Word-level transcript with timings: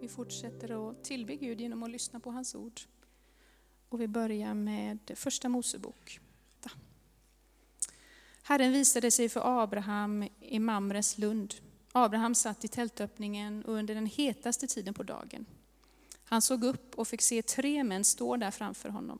Vi 0.00 0.08
fortsätter 0.08 0.90
att 0.90 1.04
tillbe 1.04 1.36
Gud 1.36 1.60
genom 1.60 1.82
att 1.82 1.90
lyssna 1.90 2.20
på 2.20 2.30
hans 2.30 2.54
ord. 2.54 2.80
Och 3.88 4.00
vi 4.00 4.08
börjar 4.08 4.54
med 4.54 4.98
första 5.14 5.48
Mosebok. 5.48 6.20
Herren 8.42 8.72
visade 8.72 9.10
sig 9.10 9.28
för 9.28 9.62
Abraham 9.62 10.28
i 10.40 10.58
Mamres 10.58 11.18
lund. 11.18 11.54
Abraham 11.92 12.34
satt 12.34 12.64
i 12.64 12.68
tältöppningen 12.68 13.64
och 13.64 13.74
under 13.74 13.94
den 13.94 14.06
hetaste 14.06 14.66
tiden 14.66 14.94
på 14.94 15.02
dagen. 15.02 15.46
Han 16.24 16.42
såg 16.42 16.64
upp 16.64 16.94
och 16.98 17.08
fick 17.08 17.22
se 17.22 17.42
tre 17.42 17.84
män 17.84 18.04
stå 18.04 18.36
där 18.36 18.50
framför 18.50 18.88
honom. 18.88 19.18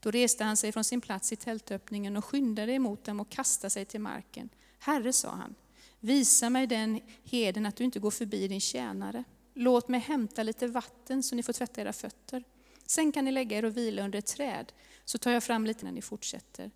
Då 0.00 0.10
reste 0.10 0.44
han 0.44 0.56
sig 0.56 0.72
från 0.72 0.84
sin 0.84 1.00
plats 1.00 1.32
i 1.32 1.36
tältöppningen 1.36 2.16
och 2.16 2.24
skyndade 2.24 2.72
emot 2.72 3.04
dem 3.04 3.20
och 3.20 3.28
kastade 3.28 3.70
sig 3.70 3.84
till 3.84 4.00
marken. 4.00 4.48
Herre, 4.78 5.12
sa 5.12 5.30
han, 5.30 5.54
visa 6.00 6.50
mig 6.50 6.66
den 6.66 7.00
heden 7.24 7.66
att 7.66 7.76
du 7.76 7.84
inte 7.84 8.00
går 8.00 8.10
förbi 8.10 8.48
din 8.48 8.60
tjänare. 8.60 9.24
Låt 9.54 9.88
mig 9.88 10.00
hämta 10.00 10.42
lite 10.42 10.66
vatten 10.66 11.22
så 11.22 11.34
ni 11.34 11.42
får 11.42 11.52
tvätta 11.52 11.80
era 11.80 11.92
fötter. 11.92 12.44
Sen 12.86 13.12
kan 13.12 13.24
ni 13.24 13.32
lägga 13.32 13.58
er 13.58 13.64
och 13.64 13.76
vila 13.76 14.04
under 14.04 14.18
ett 14.18 14.26
träd, 14.26 14.72
så 15.04 15.18
tar 15.18 15.30
jag 15.30 15.42
fram 15.42 15.66
lite 15.66 15.84
när 15.84 15.92
ni 15.92 16.02
fortsätter. 16.02 16.70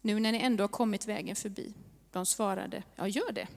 Nu 0.00 0.20
när 0.20 0.32
ni 0.32 0.38
ändå 0.38 0.62
har 0.62 0.68
kommit 0.68 1.06
vägen 1.06 1.36
förbi. 1.36 1.74
De 2.10 2.26
svarade, 2.26 2.82
ja 2.96 3.08
gör 3.08 3.32
det. 3.32 3.48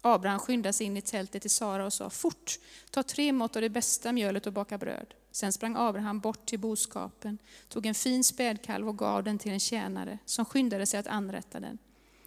Abraham 0.00 0.38
skyndade 0.38 0.72
sig 0.72 0.86
in 0.86 0.96
i 0.96 1.02
tältet 1.02 1.42
till 1.42 1.50
Sara 1.50 1.86
och 1.86 1.92
sa, 1.92 2.10
fort, 2.10 2.58
ta 2.90 3.02
tre 3.02 3.32
mått 3.32 3.56
av 3.56 3.62
det 3.62 3.68
bästa 3.68 4.12
mjölet 4.12 4.46
och 4.46 4.52
baka 4.52 4.78
bröd. 4.78 5.14
Sen 5.30 5.52
sprang 5.52 5.74
Abraham 5.78 6.20
bort 6.20 6.46
till 6.46 6.60
boskapen, 6.60 7.38
tog 7.68 7.86
en 7.86 7.94
fin 7.94 8.24
spädkalv 8.24 8.88
och 8.88 8.98
gav 8.98 9.24
den 9.24 9.38
till 9.38 9.52
en 9.52 9.60
tjänare 9.60 10.18
som 10.24 10.44
skyndade 10.44 10.86
sig 10.86 11.00
att 11.00 11.06
anrätta 11.06 11.60
den. 11.60 11.78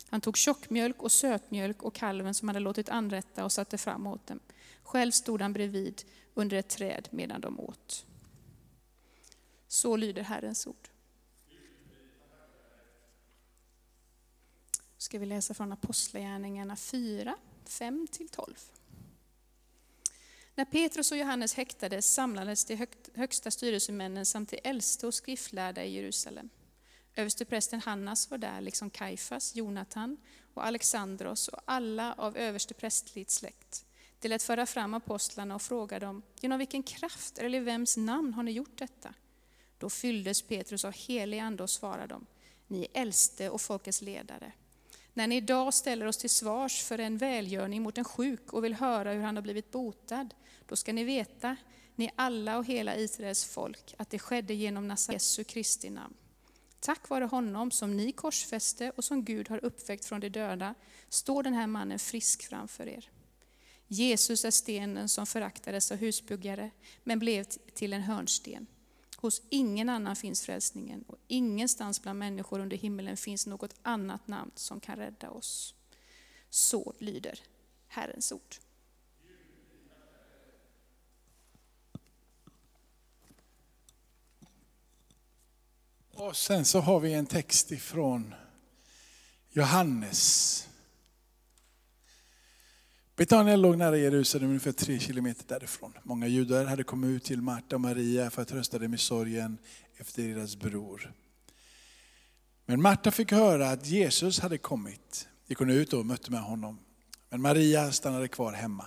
Han 0.09 0.21
tog 0.21 0.37
tjockmjölk 0.37 1.03
och 1.03 1.11
sötmjölk 1.11 1.83
och 1.83 1.95
kalven 1.95 2.33
som 2.33 2.47
hade 2.47 2.59
låtit 2.59 2.89
anrätta 2.89 3.45
och 3.45 3.51
satte 3.51 3.77
fram 3.77 4.07
åt 4.07 4.27
dem. 4.27 4.39
Själv 4.83 5.11
stod 5.11 5.41
han 5.41 5.53
bredvid 5.53 6.03
under 6.33 6.57
ett 6.57 6.69
träd 6.69 7.07
medan 7.11 7.41
de 7.41 7.59
åt. 7.59 8.05
Så 9.67 9.95
lyder 9.95 10.21
Herrens 10.21 10.67
ord. 10.67 10.89
ska 15.07 15.19
vi 15.19 15.25
läsa 15.25 15.53
från 15.53 15.71
Apostlagärningarna 15.71 16.75
4, 16.75 17.35
5-12. 17.65 18.55
När 20.55 20.65
Petrus 20.65 21.11
och 21.11 21.17
Johannes 21.17 21.53
häktades 21.53 22.13
samlades 22.13 22.65
de 22.65 22.87
högsta 23.13 23.51
styrelsemännen 23.51 24.25
samt 24.25 24.49
de 24.49 24.59
äldste 24.63 25.07
och 25.07 25.13
skriftlärda 25.13 25.83
i 25.83 25.95
Jerusalem. 25.95 26.49
Översteprästen 27.17 27.81
Hannas 27.81 28.31
var 28.31 28.37
där, 28.37 28.61
liksom 28.61 28.89
Kaifas, 28.89 29.55
Jonatan 29.55 30.17
och 30.53 30.65
Alexandros 30.65 31.47
och 31.47 31.59
alla 31.65 32.13
av 32.13 32.37
översteprästligt 32.37 33.31
släkt. 33.31 33.85
De 34.19 34.27
lät 34.29 34.43
föra 34.43 34.65
fram 34.65 34.93
apostlarna 34.93 35.55
och 35.55 35.61
frågade 35.61 36.05
dem, 36.05 36.21
genom 36.41 36.57
vilken 36.57 36.83
kraft 36.83 37.37
eller 37.37 37.57
i 37.57 37.61
vems 37.61 37.97
namn 37.97 38.33
har 38.33 38.43
ni 38.43 38.51
gjort 38.51 38.77
detta? 38.77 39.13
Då 39.77 39.89
fylldes 39.89 40.41
Petrus 40.41 40.85
av 40.85 40.93
helig 40.93 41.39
ande 41.39 41.63
och 41.63 41.69
svarade 41.69 42.07
dem, 42.07 42.25
ni 42.67 42.81
är 42.81 43.01
äldste 43.01 43.49
och 43.49 43.61
folkets 43.61 44.01
ledare. 44.01 44.51
När 45.13 45.27
ni 45.27 45.35
idag 45.35 45.73
ställer 45.73 46.05
oss 46.05 46.17
till 46.17 46.29
svars 46.29 46.83
för 46.83 46.99
en 46.99 47.17
välgörning 47.17 47.81
mot 47.81 47.97
en 47.97 48.05
sjuk 48.05 48.53
och 48.53 48.63
vill 48.63 48.73
höra 48.73 49.11
hur 49.11 49.23
han 49.23 49.35
har 49.35 49.43
blivit 49.43 49.71
botad, 49.71 50.33
då 50.65 50.75
ska 50.75 50.93
ni 50.93 51.03
veta, 51.03 51.55
ni 51.95 52.11
alla 52.15 52.57
och 52.57 52.65
hela 52.65 52.95
Israels 52.95 53.45
folk, 53.45 53.95
att 53.97 54.09
det 54.09 54.19
skedde 54.19 54.53
genom 54.53 54.95
Jesu 55.09 55.43
Kristi 55.43 55.89
namn. 55.89 56.13
Tack 56.79 57.09
vare 57.09 57.25
honom 57.25 57.71
som 57.71 57.97
ni 57.97 58.11
korsfäste 58.11 58.91
och 58.95 59.03
som 59.03 59.23
Gud 59.23 59.49
har 59.49 59.65
uppväckt 59.65 60.05
från 60.05 60.19
de 60.19 60.29
döda, 60.29 60.75
står 61.09 61.43
den 61.43 61.53
här 61.53 61.67
mannen 61.67 61.99
frisk 61.99 62.43
framför 62.49 62.87
er. 62.87 63.09
Jesus 63.87 64.45
är 64.45 64.51
stenen 64.51 65.09
som 65.09 65.25
föraktades 65.25 65.91
av 65.91 65.97
husbyggare, 65.97 66.71
men 67.03 67.19
blev 67.19 67.43
till 67.73 67.93
en 67.93 68.01
hörnsten. 68.01 68.67
Hos 69.17 69.41
ingen 69.49 69.89
annan 69.89 70.15
finns 70.15 70.41
frälsningen 70.41 71.03
och 71.07 71.17
ingenstans 71.27 72.01
bland 72.01 72.19
människor 72.19 72.59
under 72.59 72.77
himmelen 72.77 73.17
finns 73.17 73.47
något 73.47 73.75
annat 73.81 74.27
namn 74.27 74.51
som 74.55 74.79
kan 74.79 74.95
rädda 74.95 75.29
oss. 75.29 75.73
Så 76.49 76.93
lyder 76.99 77.39
Herrens 77.87 78.31
ord. 78.31 78.55
Och 86.19 86.35
sen 86.35 86.65
så 86.65 86.79
har 86.79 86.99
vi 86.99 87.13
en 87.13 87.25
text 87.25 87.71
ifrån 87.71 88.33
Johannes 89.49 90.67
Betania 93.15 93.55
låg 93.55 93.77
nära 93.77 93.97
Jerusalem, 93.97 94.49
ungefär 94.49 94.71
tre 94.71 94.99
kilometer 94.99 95.45
därifrån. 95.47 95.93
Många 96.03 96.27
judar 96.27 96.65
hade 96.65 96.83
kommit 96.83 97.07
ut 97.07 97.23
till 97.23 97.41
Marta 97.41 97.75
och 97.75 97.81
Maria 97.81 98.29
för 98.29 98.41
att 98.41 98.47
trösta 98.47 98.79
dem 98.79 98.93
i 98.93 98.97
sorgen 98.97 99.57
efter 99.97 100.23
deras 100.23 100.55
bror. 100.55 101.13
Men 102.65 102.81
Marta 102.81 103.11
fick 103.11 103.31
höra 103.31 103.69
att 103.69 103.85
Jesus 103.85 104.39
hade 104.39 104.57
kommit. 104.57 105.27
Gick 105.47 105.59
hon 105.59 105.69
ut 105.69 105.93
och 105.93 106.05
mötte 106.05 106.31
med 106.31 106.41
honom. 106.41 106.79
Men 107.29 107.41
Maria 107.41 107.91
stannade 107.91 108.27
kvar 108.27 108.53
hemma. 108.53 108.85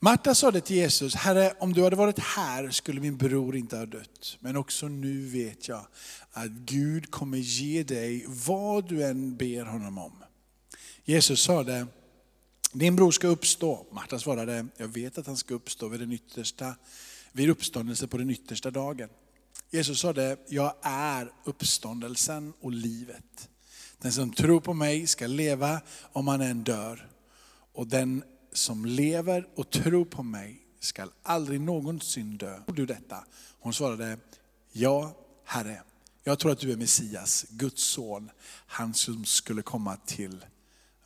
Marta 0.00 0.34
sade 0.34 0.60
till 0.60 0.76
Jesus, 0.76 1.14
Herre 1.14 1.52
om 1.58 1.72
du 1.72 1.82
hade 1.84 1.96
varit 1.96 2.18
här 2.18 2.70
skulle 2.70 3.00
min 3.00 3.16
bror 3.16 3.56
inte 3.56 3.76
ha 3.76 3.86
dött. 3.86 4.36
Men 4.40 4.56
också 4.56 4.88
nu 4.88 5.26
vet 5.26 5.68
jag 5.68 5.86
att 6.32 6.50
Gud 6.50 7.10
kommer 7.10 7.38
ge 7.38 7.82
dig 7.82 8.24
vad 8.28 8.88
du 8.88 9.04
än 9.04 9.36
ber 9.36 9.64
honom 9.64 9.98
om. 9.98 10.12
Jesus 11.04 11.42
sade, 11.42 11.86
din 12.72 12.96
bror 12.96 13.10
ska 13.10 13.26
uppstå. 13.26 13.86
Marta 13.90 14.18
svarade, 14.18 14.66
jag 14.76 14.88
vet 14.88 15.18
att 15.18 15.26
han 15.26 15.36
ska 15.36 15.54
uppstå 15.54 15.88
vid, 15.88 16.00
den 16.00 16.12
yttersta, 16.12 16.74
vid 17.32 17.50
uppståndelse 17.50 18.06
på 18.06 18.18
den 18.18 18.30
yttersta 18.30 18.70
dagen. 18.70 19.08
Jesus 19.70 20.00
sade, 20.00 20.36
jag 20.48 20.74
är 20.82 21.32
uppståndelsen 21.44 22.52
och 22.60 22.72
livet. 22.72 23.48
Den 23.98 24.12
som 24.12 24.32
tror 24.32 24.60
på 24.60 24.74
mig 24.74 25.06
ska 25.06 25.26
leva 25.26 25.80
om 26.12 26.28
han 26.28 26.40
än 26.40 26.62
dör. 26.62 27.08
Och 27.72 27.86
den 27.86 28.22
som 28.56 28.84
lever 28.84 29.48
och 29.54 29.70
tror 29.70 30.04
på 30.04 30.22
mig 30.22 30.60
ska 30.80 31.08
aldrig 31.22 31.60
någonsin 31.60 32.36
dö. 32.36 32.60
Tror 32.64 32.76
du 32.76 32.86
detta? 32.86 33.24
Hon 33.58 33.74
svarade, 33.74 34.18
ja 34.72 35.16
Herre. 35.44 35.82
Jag 36.24 36.38
tror 36.38 36.52
att 36.52 36.58
du 36.58 36.72
är 36.72 36.76
Messias, 36.76 37.46
Guds 37.50 37.82
son, 37.82 38.30
han 38.66 38.94
som 38.94 39.24
skulle 39.24 39.62
komma 39.62 39.96
till 39.96 40.44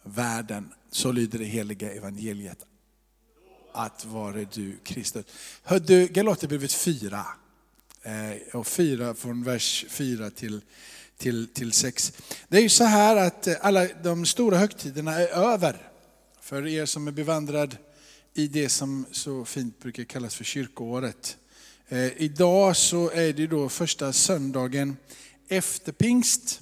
världen. 0.03 0.73
Så 0.91 1.13
lyder 1.13 1.39
det 1.39 1.45
heliga 1.45 1.93
evangeliet. 1.93 2.67
Att 3.73 4.05
vare 4.05 4.47
du 4.53 4.77
Kristus. 4.83 5.27
Hör 5.63 5.81
du 5.81 6.07
Galaterbrevet 6.07 6.73
4, 6.73 7.27
eh, 8.03 8.57
och 8.57 8.67
4 8.67 9.15
från 9.15 9.43
vers 9.43 9.85
4 9.89 10.31
till, 10.31 10.61
till, 11.17 11.49
till 11.49 11.73
sex. 11.73 12.13
Det 12.49 12.59
är 12.59 12.63
ju 12.63 12.69
så 12.69 12.85
här 12.85 13.17
att 13.17 13.47
eh, 13.47 13.55
alla 13.61 13.89
de 14.03 14.27
stora 14.27 14.59
högtiderna 14.59 15.15
är 15.15 15.29
över. 15.29 15.90
För 16.51 16.67
er 16.67 16.87
som 16.87 17.09
är 17.09 17.13
bevandrad 17.13 17.77
i 18.35 18.47
det 18.47 18.69
som 18.69 19.07
så 19.13 19.45
fint 19.45 19.79
brukar 19.79 20.05
kallas 20.05 20.35
för 20.35 20.45
kyrkoåret. 20.45 21.37
Eh, 21.89 22.23
idag 22.23 22.77
så 22.77 23.11
är 23.11 23.33
det 23.33 23.47
då 23.47 23.69
första 23.69 24.13
söndagen 24.13 24.97
efter 25.49 25.93
pingst. 25.93 26.61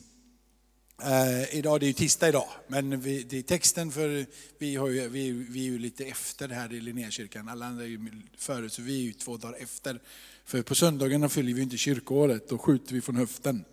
Eh, 1.02 1.54
idag, 1.58 1.80
det 1.80 1.86
är 1.86 1.88
ju 1.88 1.92
tisdag 1.92 2.28
idag, 2.28 2.48
men 2.66 3.00
vi, 3.00 3.22
det 3.22 3.38
är 3.38 3.42
texten 3.42 3.92
för 3.92 4.26
vi, 4.58 4.76
har 4.76 4.88
ju, 4.88 5.08
vi, 5.08 5.30
vi 5.30 5.60
är 5.60 5.70
ju 5.70 5.78
lite 5.78 6.04
efter 6.04 6.48
här 6.48 6.72
i 6.72 6.80
Linnékyrkan. 6.80 7.48
Alla 7.48 7.66
andra 7.66 7.84
är 7.84 7.88
ju 7.88 8.22
före, 8.38 8.70
så 8.70 8.82
vi 8.82 9.00
är 9.00 9.02
ju 9.02 9.12
två 9.12 9.36
dagar 9.36 9.56
efter. 9.60 10.00
För 10.44 10.62
på 10.62 10.74
söndagarna 10.74 11.28
fyller 11.28 11.54
vi 11.54 11.62
inte 11.62 11.76
kyrkoåret, 11.76 12.48
då 12.48 12.58
skjuter 12.58 12.94
vi 12.94 13.00
från 13.00 13.16
höften. 13.16 13.64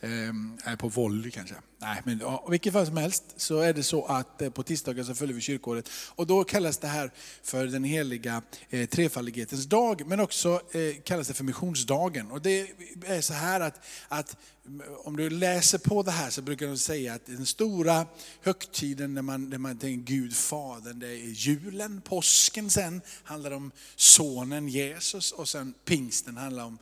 Eh, 0.00 0.76
på 0.76 0.88
volley 0.88 1.30
kanske. 1.30 1.54
Nej, 1.80 2.02
men 2.04 2.18
ja, 2.18 2.46
vilket 2.50 2.72
fall 2.72 2.86
som 2.86 2.96
helst 2.96 3.24
så 3.36 3.60
är 3.60 3.72
det 3.72 3.82
så 3.82 4.04
att 4.04 4.42
eh, 4.42 4.50
på 4.50 4.62
tisdagar 4.62 5.04
så 5.04 5.14
följer 5.14 5.34
vi 5.34 5.40
kyrkåret. 5.40 5.90
Och 6.08 6.26
då 6.26 6.44
kallas 6.44 6.78
det 6.78 6.86
här 6.86 7.10
för 7.42 7.66
den 7.66 7.84
heliga 7.84 8.42
eh, 8.70 8.88
trefaldighetens 8.88 9.66
dag, 9.66 10.06
men 10.06 10.20
också 10.20 10.60
eh, 10.72 11.02
kallas 11.04 11.28
det 11.28 11.34
för 11.34 11.44
missionsdagen. 11.44 12.30
Och 12.30 12.42
det 12.42 12.70
är 13.06 13.20
så 13.20 13.32
här 13.34 13.60
att, 13.60 13.80
att 14.08 14.36
mm, 14.66 14.86
om 15.04 15.16
du 15.16 15.30
läser 15.30 15.78
på 15.78 16.02
det 16.02 16.10
här 16.10 16.30
så 16.30 16.42
brukar 16.42 16.66
de 16.66 16.78
säga 16.78 17.14
att 17.14 17.26
den 17.26 17.46
stora 17.46 18.06
högtiden 18.42 19.14
när 19.14 19.22
man, 19.22 19.50
när 19.50 19.58
man 19.58 19.78
tänker 19.78 20.12
Gud 20.14 20.36
Fadern, 20.36 20.98
det 20.98 21.08
är 21.08 21.16
julen, 21.16 22.00
påsken 22.00 22.70
sen 22.70 23.00
handlar 23.24 23.50
om 23.50 23.72
sonen 23.96 24.68
Jesus 24.68 25.32
och 25.32 25.48
sen 25.48 25.74
pingsten 25.84 26.36
handlar 26.36 26.64
om 26.64 26.78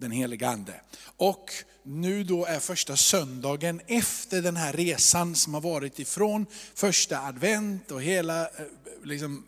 den 0.00 0.10
heliga 0.10 0.48
Ande. 0.48 0.80
Och 1.02 1.52
nu 1.82 2.24
då 2.24 2.46
är 2.46 2.60
första 2.60 2.96
söndagen 2.96 3.80
efter 3.86 4.42
den 4.42 4.56
här 4.56 4.72
resan 4.72 5.34
som 5.34 5.54
har 5.54 5.60
varit 5.60 5.98
ifrån 5.98 6.46
första 6.74 7.20
advent 7.20 7.90
och 7.90 8.02
hela 8.02 8.42
eh, 8.42 8.48
liksom, 9.04 9.46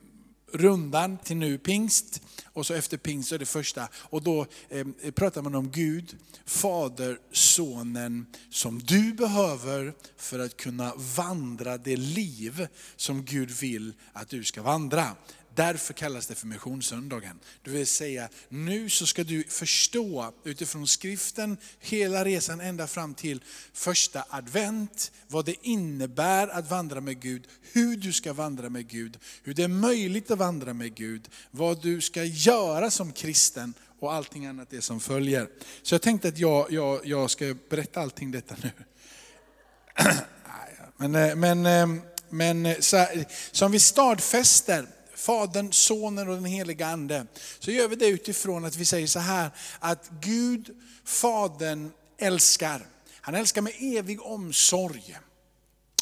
rundan 0.52 1.18
till 1.18 1.36
nu 1.36 1.58
pingst. 1.58 2.22
Och 2.44 2.66
så 2.66 2.74
efter 2.74 2.96
pingst 2.96 3.28
så 3.28 3.34
är 3.34 3.38
det 3.38 3.46
första. 3.46 3.88
Och 3.94 4.22
då 4.22 4.46
eh, 4.68 4.86
pratar 5.14 5.42
man 5.42 5.54
om 5.54 5.70
Gud, 5.70 6.16
Fader, 6.46 7.18
Sonen 7.32 8.26
som 8.50 8.78
du 8.78 9.12
behöver 9.12 9.94
för 10.16 10.38
att 10.38 10.56
kunna 10.56 10.92
vandra 11.16 11.78
det 11.78 11.96
liv 11.96 12.66
som 12.96 13.24
Gud 13.24 13.50
vill 13.50 13.92
att 14.12 14.28
du 14.28 14.44
ska 14.44 14.62
vandra. 14.62 15.16
Därför 15.54 15.94
kallas 15.94 16.26
det 16.26 16.34
för 16.34 16.46
missionssöndagen. 16.46 17.40
Det 17.62 17.70
vill 17.70 17.86
säga, 17.86 18.28
nu 18.48 18.90
så 18.90 19.06
ska 19.06 19.24
du 19.24 19.44
förstå 19.44 20.32
utifrån 20.44 20.86
skriften 20.86 21.56
hela 21.80 22.24
resan 22.24 22.60
ända 22.60 22.86
fram 22.86 23.14
till 23.14 23.44
första 23.72 24.24
advent, 24.28 25.12
vad 25.28 25.44
det 25.44 25.66
innebär 25.66 26.48
att 26.48 26.70
vandra 26.70 27.00
med 27.00 27.20
Gud, 27.20 27.46
hur 27.72 27.96
du 27.96 28.12
ska 28.12 28.32
vandra 28.32 28.68
med 28.68 28.88
Gud, 28.88 29.18
hur 29.42 29.54
det 29.54 29.62
är 29.62 29.68
möjligt 29.68 30.30
att 30.30 30.38
vandra 30.38 30.74
med 30.74 30.94
Gud, 30.94 31.28
vad 31.50 31.82
du 31.82 32.00
ska 32.00 32.24
göra 32.24 32.90
som 32.90 33.12
kristen 33.12 33.74
och 34.00 34.12
allting 34.12 34.46
annat 34.46 34.70
det 34.70 34.82
som 34.82 35.00
följer. 35.00 35.48
Så 35.82 35.94
jag 35.94 36.02
tänkte 36.02 36.28
att 36.28 36.38
jag, 36.38 36.72
jag, 36.72 37.06
jag 37.06 37.30
ska 37.30 37.54
berätta 37.68 38.00
allting 38.00 38.30
detta 38.30 38.56
nu. 38.62 38.70
Men, 40.96 41.14
eh, 41.14 41.36
men, 41.36 41.66
eh, 41.66 42.02
men 42.28 42.66
eh, 42.66 42.78
så, 42.78 43.06
som 43.52 43.72
vi 43.72 43.78
stadfäster 43.78 44.86
Fadern, 45.22 45.72
Sonen 45.72 46.28
och 46.28 46.34
den 46.34 46.44
heliga 46.44 46.86
Ande. 46.86 47.26
Så 47.58 47.70
gör 47.70 47.88
vi 47.88 47.96
det 47.96 48.06
utifrån 48.06 48.64
att 48.64 48.76
vi 48.76 48.84
säger 48.84 49.06
så 49.06 49.18
här, 49.18 49.50
att 49.78 50.10
Gud, 50.20 50.70
Fadern 51.04 51.92
älskar. 52.18 52.86
Han 53.20 53.34
älskar 53.34 53.62
med 53.62 53.72
evig 53.80 54.22
omsorg. 54.22 55.18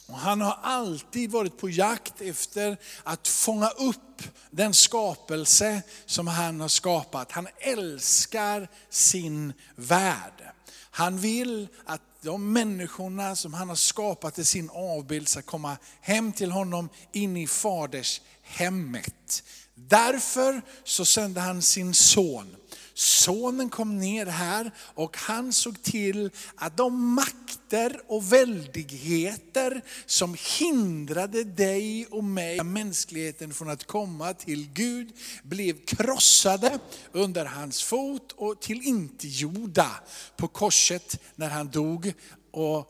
Och 0.07 0.19
han 0.19 0.41
har 0.41 0.59
alltid 0.63 1.31
varit 1.31 1.59
på 1.59 1.69
jakt 1.69 2.21
efter 2.21 2.77
att 3.03 3.29
fånga 3.29 3.69
upp 3.69 4.23
den 4.51 4.75
skapelse 4.75 5.83
som 6.07 6.27
han 6.27 6.61
har 6.61 6.69
skapat. 6.69 7.33
Han 7.33 7.49
älskar 7.59 8.69
sin 8.91 9.53
värld. 9.77 10.45
Han 10.91 11.19
vill 11.19 11.69
att 11.85 12.03
de 12.23 12.53
människorna 12.53 13.37
som 13.37 13.55
han 13.55 13.69
har 13.69 13.77
skapat 13.77 14.39
i 14.39 14.45
sin 14.45 14.71
avbild 14.71 15.29
ska 15.29 15.43
komma 15.43 15.77
hem 16.01 16.33
till 16.33 16.51
honom 16.51 16.89
in 17.13 17.37
i 17.37 17.47
faders 17.47 18.21
hemmet. 18.51 19.43
Därför 19.75 20.63
så 20.85 21.05
sände 21.05 21.41
han 21.41 21.63
sin 21.63 21.95
son. 21.95 22.57
Sonen 22.95 23.71
kom 23.71 23.99
ner 23.99 24.27
här 24.27 24.71
och 24.79 25.17
han 25.17 25.53
såg 25.53 25.83
till 25.83 26.31
att 26.55 26.77
de 26.77 27.15
makter 27.15 28.01
och 28.07 28.33
väldigheter 28.33 29.83
som 30.07 30.37
hindrade 30.59 31.45
dig 31.45 32.07
och 32.07 32.25
mig, 32.25 32.65
mänskligheten 32.65 33.55
från 33.55 33.71
att 33.71 33.87
komma 33.87 34.35
till 34.35 34.73
Gud, 34.73 35.13
blev 35.43 35.85
krossade 35.85 36.79
under 37.13 37.45
hans 37.45 37.83
fot 37.83 38.33
och 38.33 38.61
tillintetgjorda 38.61 39.91
på 40.37 40.49
korset 40.49 41.21
när 41.35 41.49
han 41.49 41.71
dog 41.71 42.13
och 42.53 42.87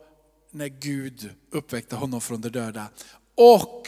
när 0.51 0.67
Gud 0.67 1.29
uppväckte 1.51 1.95
honom 1.95 2.21
från 2.21 2.41
de 2.41 2.49
döda. 2.49 2.87
Och 3.35 3.87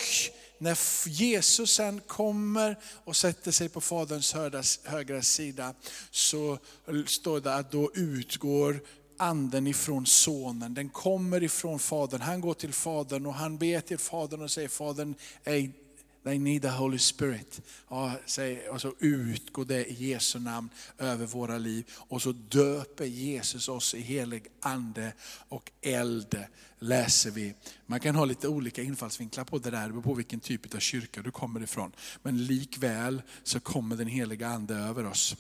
när 0.64 0.78
Jesus 1.10 1.74
sen 1.74 2.02
kommer 2.08 2.80
och 3.04 3.16
sätter 3.16 3.52
sig 3.52 3.70
på 3.70 3.82
Faderns 3.82 4.36
högra 4.84 5.22
sida, 5.22 5.74
så 6.12 6.58
står 7.06 7.40
det 7.40 7.56
att 7.56 7.72
då 7.72 7.92
utgår 7.94 8.80
anden 9.18 9.68
ifrån 9.68 10.06
sonen. 10.06 10.74
Den 10.74 10.90
kommer 10.90 11.44
ifrån 11.44 11.80
Fadern. 11.80 12.22
Han 12.22 12.42
går 12.42 12.54
till 12.54 12.74
Fadern 12.74 13.26
och 13.26 13.34
han 13.34 13.58
ber 13.58 13.82
till 13.82 13.98
Fadern 13.98 14.42
och 14.42 14.52
säger, 14.52 14.70
Fadern, 14.70 15.16
är, 15.44 15.72
They 16.24 16.40
need 16.40 16.62
the 16.62 16.70
Holy 16.70 17.00
Spirit. 17.00 17.62
Ja, 17.90 18.16
och 18.70 18.82
så 18.82 18.94
utgår 19.00 19.66
det 19.66 19.86
i 19.86 20.10
Jesu 20.10 20.40
namn 20.40 20.70
över 20.98 21.26
våra 21.26 21.58
liv. 21.58 21.92
Och 21.96 22.22
så 22.22 22.32
döper 22.32 23.06
Jesus 23.06 23.70
oss 23.70 23.94
i 23.94 24.02
helig 24.02 24.48
ande 24.60 25.14
och 25.50 25.72
eld, 25.82 26.46
läser 26.80 27.32
vi. 27.32 27.54
Man 27.86 28.00
kan 28.00 28.16
ha 28.16 28.26
lite 28.26 28.48
olika 28.48 28.82
infallsvinklar 28.82 29.44
på 29.44 29.58
det 29.58 29.70
där, 29.70 29.82
det 29.82 29.90
beror 29.90 30.02
på 30.02 30.14
vilken 30.14 30.40
typ 30.40 30.76
av 30.76 30.80
kyrka 30.80 31.22
du 31.22 31.32
kommer 31.32 31.64
ifrån. 31.64 31.92
Men 32.22 32.46
likväl 32.46 33.22
så 33.44 33.60
kommer 33.60 33.96
den 33.96 34.08
heliga 34.08 34.48
ande 34.48 34.76
över 34.76 35.06
oss. 35.06 35.36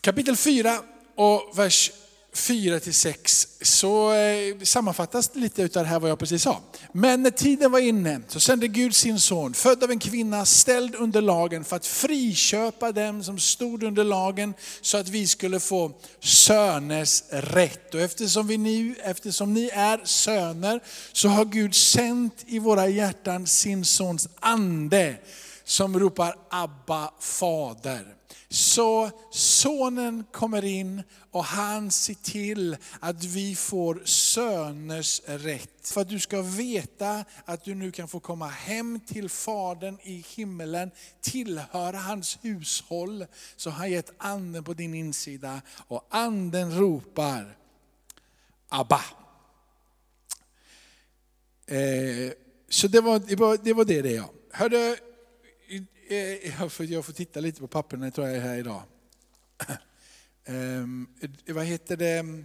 Kapitel 0.00 0.36
4 0.36 0.82
och 1.14 1.58
vers 1.58 1.90
4 2.34 2.80
6 2.80 3.48
så 3.60 4.12
eh, 4.12 4.58
sammanfattas 4.62 5.30
lite 5.34 5.62
av 5.62 5.68
det 5.68 5.84
här 5.84 6.00
vad 6.00 6.10
jag 6.10 6.18
precis 6.18 6.42
sa. 6.42 6.60
Men 6.92 7.22
när 7.22 7.30
tiden 7.30 7.72
var 7.72 7.78
inne 7.78 8.20
så 8.28 8.40
sände 8.40 8.68
Gud 8.68 8.94
sin 8.94 9.20
son, 9.20 9.54
född 9.54 9.84
av 9.84 9.90
en 9.90 9.98
kvinna, 9.98 10.44
ställd 10.44 10.94
under 10.94 11.20
lagen 11.20 11.64
för 11.64 11.76
att 11.76 11.86
friköpa 11.86 12.92
dem 12.92 13.24
som 13.24 13.38
stod 13.38 13.82
under 13.82 14.04
lagen 14.04 14.54
så 14.80 14.96
att 14.96 15.08
vi 15.08 15.26
skulle 15.26 15.60
få 15.60 15.92
söners 16.20 17.22
rätt. 17.30 17.94
Och 17.94 18.00
eftersom, 18.00 18.46
vi 18.46 18.58
nu, 18.58 18.94
eftersom 19.02 19.54
ni 19.54 19.70
är 19.72 20.00
söner 20.04 20.80
så 21.12 21.28
har 21.28 21.44
Gud 21.44 21.74
sänt 21.74 22.44
i 22.46 22.58
våra 22.58 22.88
hjärtan 22.88 23.46
sin 23.46 23.84
sons 23.84 24.28
ande 24.40 25.16
som 25.64 25.98
ropar 25.98 26.36
Abba 26.50 27.10
fader. 27.20 28.14
Så 28.54 29.10
sonen 29.30 30.24
kommer 30.32 30.64
in 30.64 31.02
och 31.30 31.44
han 31.44 31.90
ser 31.90 32.14
till 32.14 32.76
att 33.00 33.24
vi 33.24 33.56
får 33.56 34.02
söners 34.04 35.20
rätt. 35.26 35.88
För 35.88 36.00
att 36.00 36.08
du 36.08 36.20
ska 36.20 36.42
veta 36.42 37.24
att 37.44 37.64
du 37.64 37.74
nu 37.74 37.92
kan 37.92 38.08
få 38.08 38.20
komma 38.20 38.48
hem 38.48 39.00
till 39.00 39.28
Fadern 39.28 39.98
i 40.02 40.24
himmelen, 40.36 40.90
tillhöra 41.20 41.98
hans 41.98 42.38
hushåll. 42.42 43.26
Så 43.56 43.70
har 43.70 43.78
han 43.78 43.90
gett 43.90 44.12
anden 44.18 44.64
på 44.64 44.74
din 44.74 44.94
insida 44.94 45.62
och 45.88 46.06
anden 46.10 46.78
ropar 46.78 47.56
Abba. 48.68 49.00
Eh, 51.66 52.32
så 52.68 52.88
det 52.88 53.00
var, 53.00 53.18
det 53.18 53.36
var 53.36 53.58
det, 53.62 53.72
var 53.72 53.84
det, 53.84 54.02
det 54.02 54.12
ja. 54.12 54.30
Hörde, 54.52 54.96
Eh, 56.08 56.58
jag 56.60 56.72
får, 56.72 56.86
jag 56.86 57.04
får 57.04 57.12
titta 57.12 57.40
lite 57.40 57.60
på 57.60 57.68
papperna 57.68 58.10
tror 58.10 58.26
jag 58.26 58.36
är 58.36 58.40
här 58.40 58.58
idag. 58.58 58.82
Ehm, 60.46 61.08
eh, 61.20 61.54
vad 61.54 61.64
heter 61.64 61.96
det? 61.96 62.44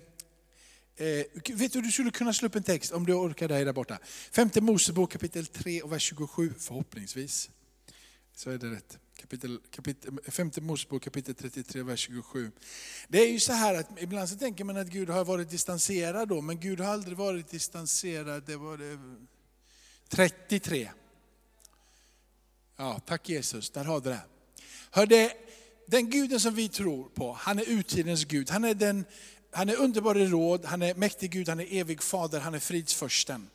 Eh, 0.96 1.56
vet 1.56 1.74
du, 1.74 1.82
du 1.82 1.92
skulle 1.92 2.12
kunna 2.12 2.34
slå 2.34 2.48
upp 2.48 2.56
en 2.56 2.64
text 2.64 2.92
om 2.92 3.06
du 3.06 3.14
orkar 3.14 3.48
dig 3.48 3.66
där 3.66 3.74
borta. 3.74 4.00
Femte 4.32 4.62
Mosebok 4.62 5.12
kapitel 5.12 5.46
3 5.46 5.82
och 5.82 5.92
vers 5.92 6.02
27 6.04 6.54
förhoppningsvis. 6.60 7.50
Så 8.36 8.50
är 8.50 8.58
det 8.58 8.72
rätt. 8.72 8.98
Kapitel, 9.18 9.60
kapitel, 9.72 10.20
femte 10.28 10.62
Mosebok 10.62 11.04
kapitel 11.04 11.36
33, 11.36 11.84
vers 11.84 12.00
27. 12.00 12.52
Det 13.08 13.20
är 13.20 13.32
ju 13.32 13.40
så 13.40 13.54
här 13.54 13.76
att 13.76 13.88
ibland 14.02 14.30
så 14.30 14.36
tänker 14.36 14.64
man 14.64 14.78
att 14.78 14.88
Gud 14.88 15.10
har 15.10 15.26
varit 15.26 15.50
distanserad 15.50 16.30
då, 16.30 16.42
men 16.42 16.60
Gud 16.60 16.80
har 16.80 16.94
aldrig 16.94 17.18
varit 17.18 17.50
distanserad. 17.50 18.44
Det 18.46 18.56
var 18.56 18.78
det 18.78 19.00
33. 20.10 20.90
Ja, 22.82 23.00
tack 23.06 23.30
Jesus, 23.30 23.70
där 23.70 23.84
har 23.84 24.02
du 24.02 24.10
det. 24.10 24.20
Hör 24.92 25.06
det, 25.06 25.34
den 25.88 26.10
guden 26.10 26.40
som 26.40 26.56
vi 26.56 26.70
tror 26.70 27.10
på, 27.10 27.34
han 27.34 27.60
är 27.60 27.70
urtidens 27.70 28.26
Gud. 28.26 28.50
Han 28.50 28.64
är, 28.64 28.74
den, 28.74 29.06
han 29.52 29.70
är 29.70 29.76
underbar 29.76 30.18
i 30.18 30.28
råd, 30.28 30.66
han 30.66 30.82
är 30.82 30.96
mäktig 30.96 31.32
Gud, 31.32 31.50
han 31.50 31.60
är 31.60 31.74
evig 31.74 32.04
fader, 32.04 32.40
han 32.40 32.56
är 32.56 32.60
fridsförsten. 32.60 33.50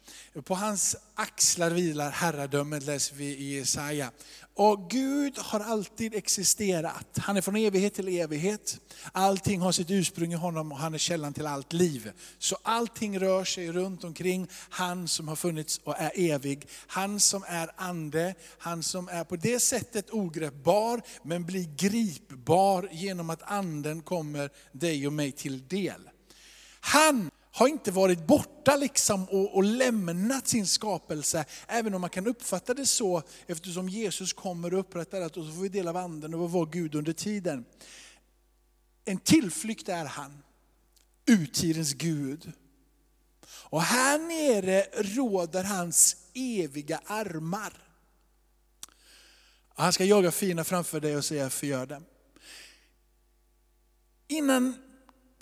På 0.44 0.54
hans 0.54 0.96
axlar 1.14 1.70
vilar 1.70 2.10
herradömet 2.10 2.84
läser 2.84 3.14
vi 3.14 3.24
i 3.24 3.54
Jesaja. 3.54 4.10
Och 4.56 4.90
Gud 4.90 5.38
har 5.38 5.60
alltid 5.60 6.14
existerat. 6.14 7.18
Han 7.18 7.36
är 7.36 7.40
från 7.40 7.56
evighet 7.56 7.94
till 7.94 8.08
evighet. 8.08 8.80
Allting 9.12 9.60
har 9.60 9.72
sitt 9.72 9.90
ursprung 9.90 10.32
i 10.32 10.36
honom 10.36 10.72
och 10.72 10.78
han 10.78 10.94
är 10.94 10.98
källan 10.98 11.32
till 11.32 11.46
allt 11.46 11.72
liv. 11.72 12.12
Så 12.38 12.56
allting 12.62 13.18
rör 13.18 13.44
sig 13.44 13.72
runt 13.72 14.04
omkring 14.04 14.48
han 14.70 15.08
som 15.08 15.28
har 15.28 15.36
funnits 15.36 15.80
och 15.84 15.98
är 15.98 16.12
evig. 16.14 16.68
Han 16.86 17.20
som 17.20 17.44
är 17.48 17.70
ande, 17.76 18.34
han 18.58 18.82
som 18.82 19.08
är 19.08 19.24
på 19.24 19.36
det 19.36 19.60
sättet 19.60 20.10
ogreppbar 20.10 21.02
men 21.22 21.44
blir 21.44 21.76
gripbar 21.76 22.88
genom 22.92 23.30
att 23.30 23.42
anden 23.42 24.02
kommer 24.02 24.50
dig 24.72 25.06
och 25.06 25.12
mig 25.12 25.32
till 25.32 25.68
del. 25.68 26.10
Han 26.80 27.30
har 27.54 27.68
inte 27.68 27.90
varit 27.90 28.26
borta 28.26 28.76
liksom 28.76 29.24
och, 29.24 29.56
och 29.56 29.64
lämnat 29.64 30.48
sin 30.48 30.66
skapelse, 30.66 31.44
även 31.66 31.94
om 31.94 32.00
man 32.00 32.10
kan 32.10 32.26
uppfatta 32.26 32.74
det 32.74 32.86
så 32.86 33.22
eftersom 33.46 33.88
Jesus 33.88 34.32
kommer 34.32 34.74
och 34.74 34.80
upprättar 34.80 35.20
det, 35.20 35.26
och 35.26 35.46
så 35.46 35.52
får 35.52 35.62
vi 35.62 35.68
del 35.68 35.88
av 35.88 35.96
anden 35.96 36.34
och 36.34 36.52
vara 36.52 36.64
Gud 36.64 36.94
under 36.94 37.12
tiden. 37.12 37.64
En 39.04 39.18
tillflykt 39.18 39.88
är 39.88 40.04
han, 40.04 40.42
urtidens 41.26 41.92
Gud. 41.92 42.52
Och 43.46 43.82
här 43.82 44.18
nere 44.18 44.86
råder 45.02 45.64
hans 45.64 46.16
eviga 46.34 47.00
armar. 47.06 47.72
Han 49.68 49.92
ska 49.92 50.04
jaga 50.04 50.30
fina 50.30 50.64
framför 50.64 51.00
dig 51.00 51.16
och 51.16 51.24
säga 51.24 51.50
förgör 51.50 51.86
dem. 51.86 52.04
Innan 54.28 54.83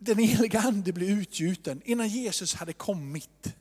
den 0.04 0.18
heliga 0.18 0.60
ande 0.60 0.92
blev 0.92 1.10
utgjuten, 1.10 1.82
innan 1.84 2.08
Jesus 2.08 2.54
hade 2.54 2.72
kommit, 2.72 3.54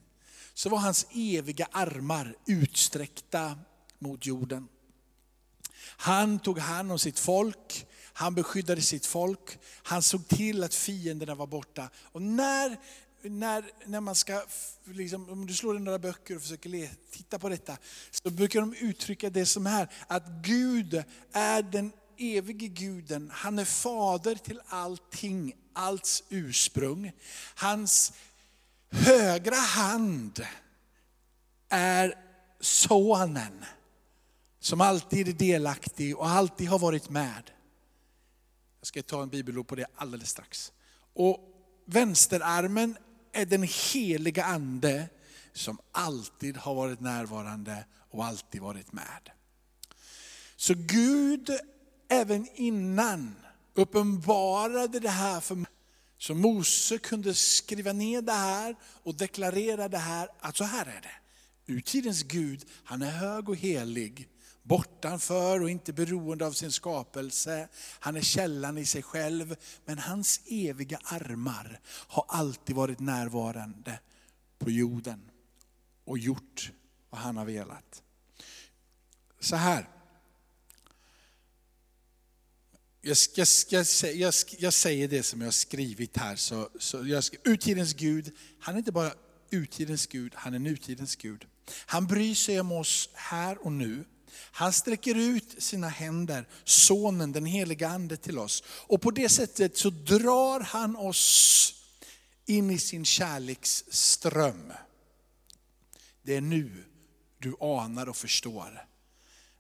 så 0.54 0.70
var 0.70 0.78
hans 0.78 1.08
eviga 1.16 1.68
armar 1.72 2.36
utsträckta 2.48 3.58
mot 4.00 4.26
jorden. 4.26 4.68
Han 5.84 6.40
tog 6.40 6.60
hand 6.60 6.92
om 6.92 7.00
sitt 7.00 7.20
folk, 7.20 7.88
han 8.14 8.36
beskyddade 8.36 8.82
sitt 8.82 9.06
folk, 9.06 9.60
han 9.84 10.02
såg 10.02 10.28
till 10.28 10.64
att 10.64 10.76
fienderna 10.76 11.36
var 11.36 11.48
borta. 11.48 11.90
Och 11.96 12.22
när, 12.22 12.78
när, 13.22 13.64
när 13.86 14.00
man 14.02 14.16
ska, 14.16 14.42
liksom, 14.86 15.30
om 15.30 15.48
du 15.48 15.54
slår 15.54 15.78
i 15.78 15.80
några 15.80 16.00
böcker 16.00 16.36
och 16.36 16.42
försöker 16.42 16.70
le, 16.70 16.90
titta 17.12 17.40
på 17.40 17.50
detta, 17.50 17.78
så 18.12 18.30
brukar 18.30 18.60
de 18.60 18.74
uttrycka 18.74 19.30
det 19.30 19.46
som 19.46 19.66
här, 19.66 19.88
att 20.08 20.28
Gud 20.44 21.04
är 21.32 21.62
den 21.62 21.92
evige 22.18 22.68
guden, 22.68 23.32
han 23.34 23.60
är 23.60 23.66
fader 23.66 24.36
till 24.36 24.62
allting, 24.68 25.56
allts 25.74 26.24
ursprung. 26.30 27.12
Hans 27.56 28.13
högra 28.90 29.56
hand 29.56 30.46
är 31.70 32.16
sonen 32.60 33.66
som 34.60 34.82
alltid 34.82 35.28
är 35.28 35.34
delaktig 35.34 36.18
och 36.18 36.30
alltid 36.30 36.68
har 36.68 36.80
varit 36.80 37.10
med. 37.10 37.51
Jag 38.80 38.88
ska 38.88 39.04
ta 39.04 39.24
en 39.24 39.30
bibelord 39.30 39.68
på 39.68 39.75
det 39.75 39.86
alldeles 39.96 40.30
strax. 40.30 40.72
Och 41.13 41.40
vänsterarmen 41.86 42.98
är 43.32 43.46
den 43.46 43.68
heliga 43.94 44.44
ande 44.44 45.10
som 45.54 45.80
alltid 45.92 46.58
har 46.58 46.75
varit 46.75 47.00
närvarande 47.00 47.86
och 48.10 48.25
alltid 48.25 48.62
varit 48.62 48.94
med. 48.94 49.30
Så 50.56 50.74
Gud 50.78 51.50
även 52.10 52.48
innan 52.56 53.36
uppenbarade 53.74 55.00
det 55.00 55.10
här 55.10 55.40
för 55.40 55.66
så 56.18 56.36
Mose 56.36 56.98
kunde 56.98 57.34
skriva 57.34 57.94
ner 57.94 58.22
det 58.22 58.32
här 58.32 58.75
och 58.84 59.16
deklarera 59.16 59.88
det 59.88 59.98
här, 59.98 60.30
att 60.40 60.58
så 60.58 60.63
här 60.63 60.86
är 60.86 61.01
det. 61.01 61.74
Urtidens 61.74 62.24
Gud, 62.24 62.66
han 62.84 63.01
är 63.01 63.12
hög 63.12 63.50
och 63.50 63.56
helig, 63.56 64.30
bortanför 64.63 65.62
och 65.62 65.70
inte 65.70 65.94
beroende 65.94 66.46
av 66.46 66.51
sin 66.51 66.72
skapelse. 66.72 67.68
Han 68.00 68.16
är 68.16 68.22
källan 68.22 68.78
i 68.78 68.86
sig 68.86 69.04
själv, 69.04 69.56
men 69.86 70.00
hans 70.00 70.42
eviga 70.46 71.00
armar 71.04 71.80
har 71.86 72.25
alltid 72.28 72.75
varit 72.75 73.00
närvarande 73.00 74.00
på 74.60 74.72
jorden 74.72 75.32
och 76.06 76.18
gjort 76.18 76.72
vad 77.10 77.22
han 77.22 77.38
har 77.38 77.46
velat. 77.46 78.04
Så 79.40 79.56
här, 79.56 79.88
jag, 83.01 83.17
jag, 83.36 83.48
jag, 84.15 84.34
jag, 84.58 84.74
säger 84.74 85.08
det 85.08 85.24
som 85.24 85.41
jag 85.41 85.48
har 85.48 85.51
skrivit 85.51 86.17
här. 86.17 86.36
Så, 86.36 86.70
så 86.79 87.08
jag, 87.08 87.24
urtidens 87.43 87.93
Gud, 87.93 88.31
han 88.60 88.75
är 88.75 88.79
inte 88.79 88.91
bara 88.91 89.13
utidens 89.50 90.08
Gud, 90.08 90.34
han 90.36 90.53
är 90.53 90.60
nutidens 90.60 91.15
Gud. 91.15 91.46
Han 91.86 92.08
bryr 92.08 92.36
sig 92.36 92.60
om 92.60 92.72
oss 92.72 93.10
här 93.13 93.65
och 93.65 93.72
nu. 93.72 94.05
Han 94.34 94.74
sträcker 94.74 95.15
ut 95.15 95.63
sina 95.63 95.89
händer, 95.89 96.48
sonen, 96.63 97.31
den 97.31 97.46
heliga 97.46 97.88
ande 97.88 98.17
till 98.17 98.39
oss. 98.39 98.63
Och 98.67 99.01
på 99.01 99.12
det 99.12 99.29
sättet 99.29 99.77
så 99.77 99.89
drar 99.89 100.60
han 100.60 100.96
oss 100.96 101.74
in 102.46 102.72
i 102.72 102.79
sin 102.79 103.05
kärleksström. 103.05 104.74
Det 106.22 106.36
är 106.36 106.41
nu 106.41 106.84
du 107.39 107.55
anar 107.60 108.10
och 108.10 108.17
förstår 108.17 108.86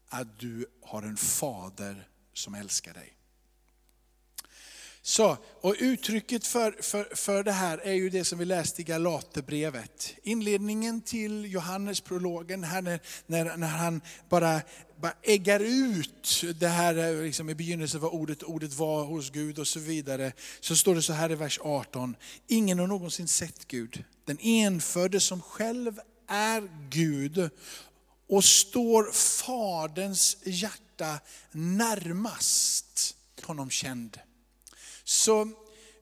att 0.07 0.39
du 0.39 0.65
har 0.81 1.03
en 1.03 1.17
fader 1.17 2.07
som 2.33 2.55
älskar 2.55 2.93
dig. 2.93 3.17
Så, 5.03 5.37
och 5.61 5.75
uttrycket 5.79 6.47
för, 6.47 6.75
för, 6.81 7.15
för 7.15 7.43
det 7.43 7.51
här 7.51 7.77
är 7.77 7.93
ju 7.93 8.09
det 8.09 8.25
som 8.25 8.39
vi 8.39 8.45
läste 8.45 8.81
i 8.81 8.85
Galaterbrevet. 8.85 10.13
Inledningen 10.23 11.01
till 11.01 11.45
Johannes 11.45 12.01
prologen, 12.01 12.63
här 12.63 12.81
när, 12.81 12.99
när, 13.27 13.57
när 13.57 13.67
han 13.67 14.01
bara, 14.29 14.61
bara 15.01 15.13
äggar 15.21 15.59
ut 15.59 16.43
det 16.59 16.67
här, 16.67 16.97
eh, 16.97 17.23
liksom 17.23 17.49
i 17.49 17.55
begynnelsen 17.55 18.01
var 18.01 18.13
ordet, 18.13 18.43
ordet 18.43 18.73
var 18.73 19.05
hos 19.05 19.29
Gud 19.29 19.59
och 19.59 19.67
så 19.67 19.79
vidare. 19.79 20.31
Så 20.59 20.75
står 20.75 20.95
det 20.95 21.01
så 21.01 21.13
här 21.13 21.31
i 21.31 21.35
vers 21.35 21.59
18, 21.63 22.15
ingen 22.47 22.79
har 22.79 22.87
någonsin 22.87 23.27
sett 23.27 23.67
Gud. 23.67 24.03
Den 24.25 24.37
enfödde 24.39 25.19
som 25.19 25.41
själv 25.41 25.99
är 26.27 26.69
Gud 26.89 27.49
och 28.29 28.43
står 28.43 29.11
Faderns 29.11 30.37
hjärta 30.43 31.19
närmast 31.51 33.15
honom 33.43 33.69
känd. 33.69 34.19
Så 35.11 35.49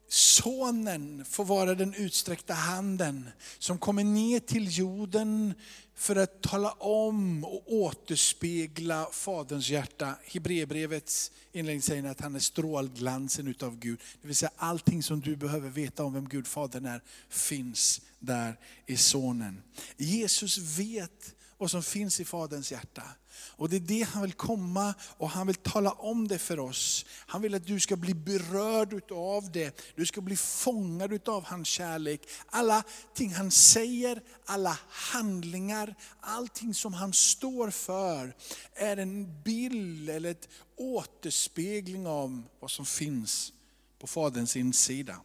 sonen 0.08 1.26
får 1.26 1.46
vara 1.46 1.76
den 1.76 1.94
utsträckta 1.94 2.54
handen 2.54 3.30
som 3.60 3.78
kommer 3.78 4.04
ner 4.04 4.40
till 4.40 4.78
jorden 4.78 5.54
för 5.96 6.16
att 6.16 6.42
tala 6.42 6.72
om 6.72 7.44
och 7.44 7.74
återspegla 7.74 9.10
Faderns 9.12 9.70
hjärta. 9.70 10.16
Hebreerbrevets 10.26 11.32
inledning 11.52 11.82
säger 11.82 12.04
att 12.04 12.22
han 12.22 12.36
är 12.36 12.40
strålglansen 12.40 13.48
utav 13.48 13.80
Gud. 13.80 14.00
Det 14.22 14.28
vill 14.28 14.36
säga 14.36 14.52
allting 14.56 15.04
som 15.04 15.22
du 15.22 15.36
behöver 15.36 15.70
veta 15.70 16.04
om 16.04 16.14
vem 16.14 16.30
Gud 16.30 16.48
Fadern 16.48 16.86
är, 16.86 17.04
finns 17.30 18.02
där 18.20 18.60
i 18.86 18.98
Sonen. 18.98 19.62
Jesus 19.98 20.58
vet 20.58 21.36
vad 21.58 21.72
som 21.72 21.84
finns 21.84 22.20
i 22.20 22.26
Faderns 22.26 22.72
hjärta. 22.72 23.04
Och 23.42 23.70
det 23.70 23.76
är 23.76 23.80
det 23.80 24.02
han 24.02 24.22
vill 24.22 24.34
komma 24.34 24.94
och 25.18 25.30
han 25.30 25.48
vill 25.48 25.56
tala 25.56 25.92
om 25.92 26.28
det 26.28 26.40
för 26.40 26.60
oss. 26.60 27.06
Han 27.10 27.42
vill 27.42 27.56
att 27.56 27.68
du 27.68 27.80
ska 27.80 27.96
bli 27.96 28.14
berörd 28.14 29.12
av 29.12 29.52
det. 29.52 29.82
Du 29.96 30.06
ska 30.06 30.22
bli 30.22 30.38
fångad 30.38 31.30
av 31.30 31.46
hans 31.46 31.68
kärlek. 31.68 32.22
Alla 32.46 32.84
ting 33.14 33.34
han 33.34 33.52
säger, 33.52 34.22
alla 34.46 34.78
handlingar, 34.90 35.96
allting 36.20 36.74
som 36.74 36.94
han 36.94 37.14
står 37.14 37.70
för 37.70 38.36
är 38.74 38.98
en 38.98 39.42
bild 39.44 40.10
eller 40.10 40.32
ett 40.32 40.50
återspegling 40.76 42.08
av 42.08 42.44
vad 42.60 42.72
som 42.72 42.86
finns 42.86 43.54
på 44.00 44.08
Faderns 44.08 44.56
insida. 44.56 45.16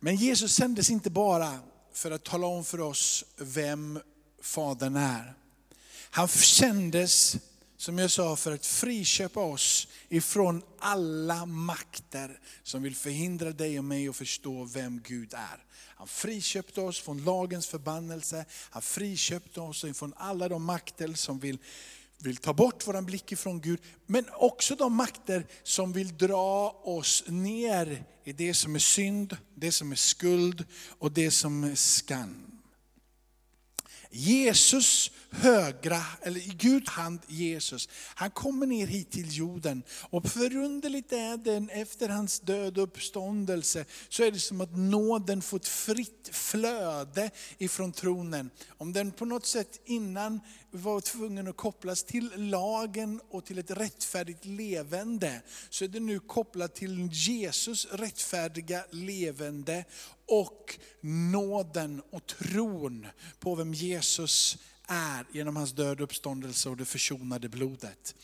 Men 0.00 0.16
Jesus 0.16 0.54
sändes 0.54 0.90
inte 0.90 1.10
bara 1.10 1.58
för 1.92 2.10
att 2.10 2.24
tala 2.24 2.46
om 2.46 2.64
för 2.64 2.80
oss 2.80 3.24
vem 3.36 4.00
Fadern 4.42 4.96
är. 4.96 5.34
Han 6.10 6.28
kändes, 6.28 7.36
som 7.76 7.98
jag 7.98 8.10
sa, 8.10 8.36
för 8.36 8.52
att 8.52 8.66
friköpa 8.66 9.40
oss 9.40 9.88
ifrån 10.08 10.62
alla 10.78 11.46
makter 11.46 12.40
som 12.62 12.82
vill 12.82 12.96
förhindra 12.96 13.52
dig 13.52 13.78
och 13.78 13.84
mig 13.84 14.08
att 14.08 14.16
förstå 14.16 14.64
vem 14.64 15.00
Gud 15.04 15.34
är. 15.34 15.64
Han 15.70 16.08
friköpte 16.08 16.80
oss 16.80 17.00
från 17.00 17.24
lagens 17.24 17.66
förbannelse, 17.66 18.44
han 18.70 18.82
friköpte 18.82 19.60
oss 19.60 19.84
från 19.94 20.14
alla 20.16 20.48
de 20.48 20.64
makter 20.64 21.14
som 21.14 21.38
vill 21.38 21.58
vill 22.18 22.36
ta 22.36 22.52
bort 22.52 22.86
vår 22.86 23.02
blick 23.02 23.32
ifrån 23.32 23.60
Gud, 23.60 23.80
men 24.06 24.24
också 24.32 24.74
de 24.74 24.94
makter 24.94 25.46
som 25.62 25.92
vill 25.92 26.16
dra 26.16 26.70
oss 26.70 27.24
ner 27.26 28.04
i 28.24 28.32
det 28.32 28.54
som 28.54 28.74
är 28.74 28.78
synd, 28.78 29.36
det 29.54 29.72
som 29.72 29.92
är 29.92 29.96
skuld 29.96 30.64
och 30.98 31.12
det 31.12 31.30
som 31.30 31.64
är 31.64 31.74
skam. 31.74 32.57
Jesus 34.10 35.10
högra, 35.30 36.02
eller 36.22 36.40
Guds 36.40 36.90
hand 36.90 37.20
Jesus, 37.26 37.88
han 38.14 38.30
kommer 38.30 38.66
ner 38.66 38.86
hit 38.86 39.10
till 39.10 39.36
jorden. 39.36 39.82
Och 40.10 40.26
förunderligt 40.26 41.12
är 41.12 41.36
det, 41.36 41.72
efter 41.72 42.08
hans 42.08 42.40
död 42.40 42.78
och 42.78 42.84
uppståndelse, 42.84 43.84
så 44.08 44.22
är 44.22 44.30
det 44.30 44.38
som 44.40 44.60
att 44.60 44.76
nåden 44.76 45.42
får 45.42 45.56
ett 45.56 45.68
fritt 45.68 46.28
flöde 46.32 47.30
ifrån 47.58 47.92
tronen. 47.92 48.50
Om 48.68 48.92
den 48.92 49.12
på 49.12 49.24
något 49.24 49.46
sätt 49.46 49.80
innan 49.84 50.40
var 50.70 51.00
tvungen 51.00 51.48
att 51.48 51.56
kopplas 51.56 52.04
till 52.04 52.30
lagen 52.36 53.20
och 53.30 53.44
till 53.44 53.58
ett 53.58 53.70
rättfärdigt 53.70 54.44
levande, 54.44 55.42
så 55.70 55.84
är 55.84 55.88
det 55.88 56.00
nu 56.00 56.20
kopplat 56.20 56.74
till 56.74 57.08
Jesus 57.12 57.86
rättfärdiga 57.92 58.84
levande 58.90 59.84
och 60.28 60.78
nåden 61.00 62.02
och 62.10 62.26
tron 62.26 63.06
på 63.38 63.54
vem 63.54 63.74
Jesus 63.74 64.58
är 64.86 65.26
genom 65.32 65.56
hans 65.56 65.72
död, 65.72 66.00
uppståndelse 66.00 66.68
och 66.68 66.76
det 66.76 66.84
försonade 66.84 67.48
blodet. 67.48 68.14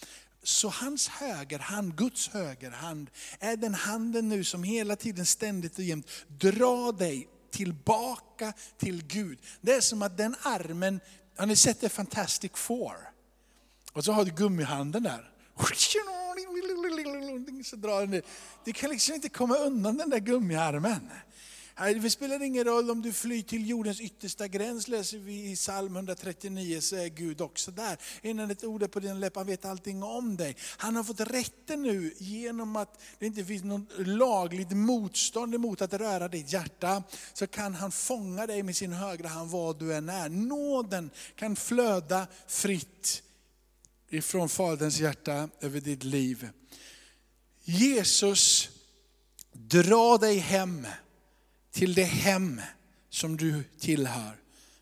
Så 0.42 0.68
hans 0.68 1.08
högerhand, 1.08 1.96
Guds 1.96 2.28
högerhand, 2.28 3.10
är 3.38 3.56
den 3.56 3.74
handen 3.74 4.28
nu 4.28 4.44
som 4.44 4.62
hela 4.62 4.96
tiden 4.96 5.26
ständigt 5.26 5.78
och 5.78 5.84
jämt 5.84 6.08
drar 6.28 6.92
dig 6.92 7.28
tillbaka 7.50 8.52
till 8.78 9.06
Gud. 9.06 9.38
Det 9.60 9.72
är 9.72 9.80
som 9.80 10.02
att 10.02 10.16
den 10.16 10.36
armen, 10.42 11.00
har 11.36 11.46
ni 11.46 11.56
sett 11.56 11.80
det 11.80 11.88
Fantastic 11.88 12.52
Four? 12.54 12.96
Och 13.92 14.04
så 14.04 14.12
har 14.12 14.24
du 14.24 14.30
gummihanden 14.30 15.02
där. 15.02 15.30
Så 17.64 17.76
drar 17.76 18.06
den 18.06 18.22
Du 18.64 18.72
kan 18.72 18.90
liksom 18.90 19.14
inte 19.14 19.28
komma 19.28 19.56
undan 19.56 19.96
den 19.96 20.10
där 20.10 20.18
gummiarmen. 20.18 21.10
Det 21.76 22.10
spelar 22.10 22.42
ingen 22.42 22.64
roll 22.64 22.90
om 22.90 23.02
du 23.02 23.12
flyr 23.12 23.42
till 23.42 23.68
jordens 23.68 24.00
yttersta 24.00 24.48
gräns, 24.48 24.88
läser 24.88 25.18
vi 25.18 25.50
i 25.50 25.56
psalm 25.56 25.96
139, 25.96 26.80
så 26.80 26.96
är 26.96 27.08
Gud 27.08 27.40
också 27.40 27.70
där. 27.70 27.98
Innan 28.22 28.50
ett 28.50 28.64
ord 28.64 28.82
är 28.82 28.88
på 28.88 29.00
din 29.00 29.20
läpp, 29.20 29.36
han 29.36 29.46
vet 29.46 29.64
allting 29.64 30.02
om 30.02 30.36
dig. 30.36 30.56
Han 30.76 30.96
har 30.96 31.04
fått 31.04 31.20
rätten 31.20 31.82
nu 31.82 32.14
genom 32.18 32.76
att 32.76 33.02
det 33.18 33.26
inte 33.26 33.44
finns 33.44 33.64
något 33.64 33.88
lagligt 33.98 34.70
motstånd 34.70 35.54
emot 35.54 35.82
att 35.82 35.92
röra 35.94 36.28
ditt 36.28 36.52
hjärta. 36.52 37.02
Så 37.32 37.46
kan 37.46 37.74
han 37.74 37.92
fånga 37.92 38.46
dig 38.46 38.62
med 38.62 38.76
sin 38.76 38.92
högra 38.92 39.28
hand 39.28 39.50
var 39.50 39.74
du 39.74 39.94
än 39.94 40.08
är. 40.08 40.28
Nåden 40.28 41.10
kan 41.36 41.56
flöda 41.56 42.26
fritt 42.46 43.22
ifrån 44.10 44.48
Faderns 44.48 45.00
hjärta 45.00 45.48
över 45.60 45.80
ditt 45.80 46.04
liv. 46.04 46.48
Jesus, 47.64 48.68
dra 49.52 50.18
dig 50.18 50.38
hem 50.38 50.86
till 51.74 51.94
det 51.94 52.04
hem 52.04 52.60
som 53.10 53.36
du 53.36 53.64
tillhör. 53.78 54.36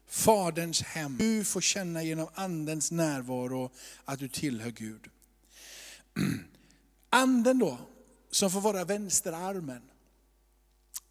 Faderns 0.09 0.83
hem. 0.83 1.17
Du 1.19 1.45
får 1.45 1.61
känna 1.61 2.03
genom 2.03 2.29
Andens 2.35 2.91
närvaro 2.91 3.71
att 4.05 4.19
du 4.19 4.29
tillhör 4.29 4.71
Gud. 4.71 5.09
Anden 7.11 7.59
då, 7.59 7.79
som 8.31 8.51
får 8.51 8.61
vara 8.61 8.85
vänsterarmen. 8.85 9.83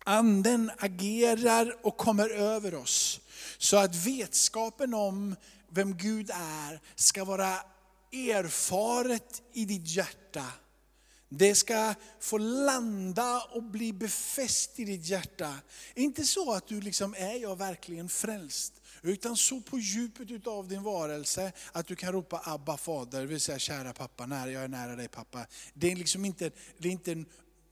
Anden 0.05 0.71
agerar 0.77 1.75
och 1.85 1.97
kommer 1.97 2.29
över 2.29 2.75
oss. 2.75 3.19
Så 3.57 3.77
att 3.77 3.95
vetskapen 3.95 4.93
om 4.93 5.35
vem 5.69 5.97
Gud 5.97 6.29
är 6.33 6.81
ska 6.95 7.25
vara 7.25 7.53
erfaret 8.11 9.41
i 9.53 9.65
ditt 9.65 9.88
hjärta. 9.88 10.45
Det 11.33 11.55
ska 11.55 11.93
få 12.19 12.38
landa 12.38 13.41
och 13.51 13.63
bli 13.63 13.93
befäst 13.93 14.79
i 14.79 14.85
ditt 14.85 15.05
hjärta. 15.05 15.55
Inte 15.95 16.23
så 16.23 16.53
att 16.53 16.67
du 16.67 16.81
liksom, 16.81 17.15
är 17.17 17.35
jag 17.35 17.55
verkligen 17.55 18.09
frälst? 18.09 18.73
Utan 19.01 19.38
så 19.38 19.61
på 19.61 19.79
djupet 19.79 20.31
utav 20.31 20.67
din 20.67 20.83
varelse 20.83 21.51
att 21.71 21.88
du 21.88 21.95
kan 21.95 22.13
ropa 22.13 22.41
Abba 22.43 22.77
fader, 22.77 23.19
det 23.21 23.25
vill 23.25 23.41
säga 23.41 23.59
kära 23.59 23.93
pappa, 23.93 24.25
nära, 24.25 24.51
jag 24.51 24.63
är 24.63 24.67
nära 24.67 24.95
dig 24.95 25.07
pappa. 25.07 25.45
Det 25.73 25.91
är 25.91 25.95
liksom 25.95 26.25
inte, 26.25 26.51
det 26.77 26.88
är 26.88 26.91
inte 26.91 27.11
en 27.11 27.25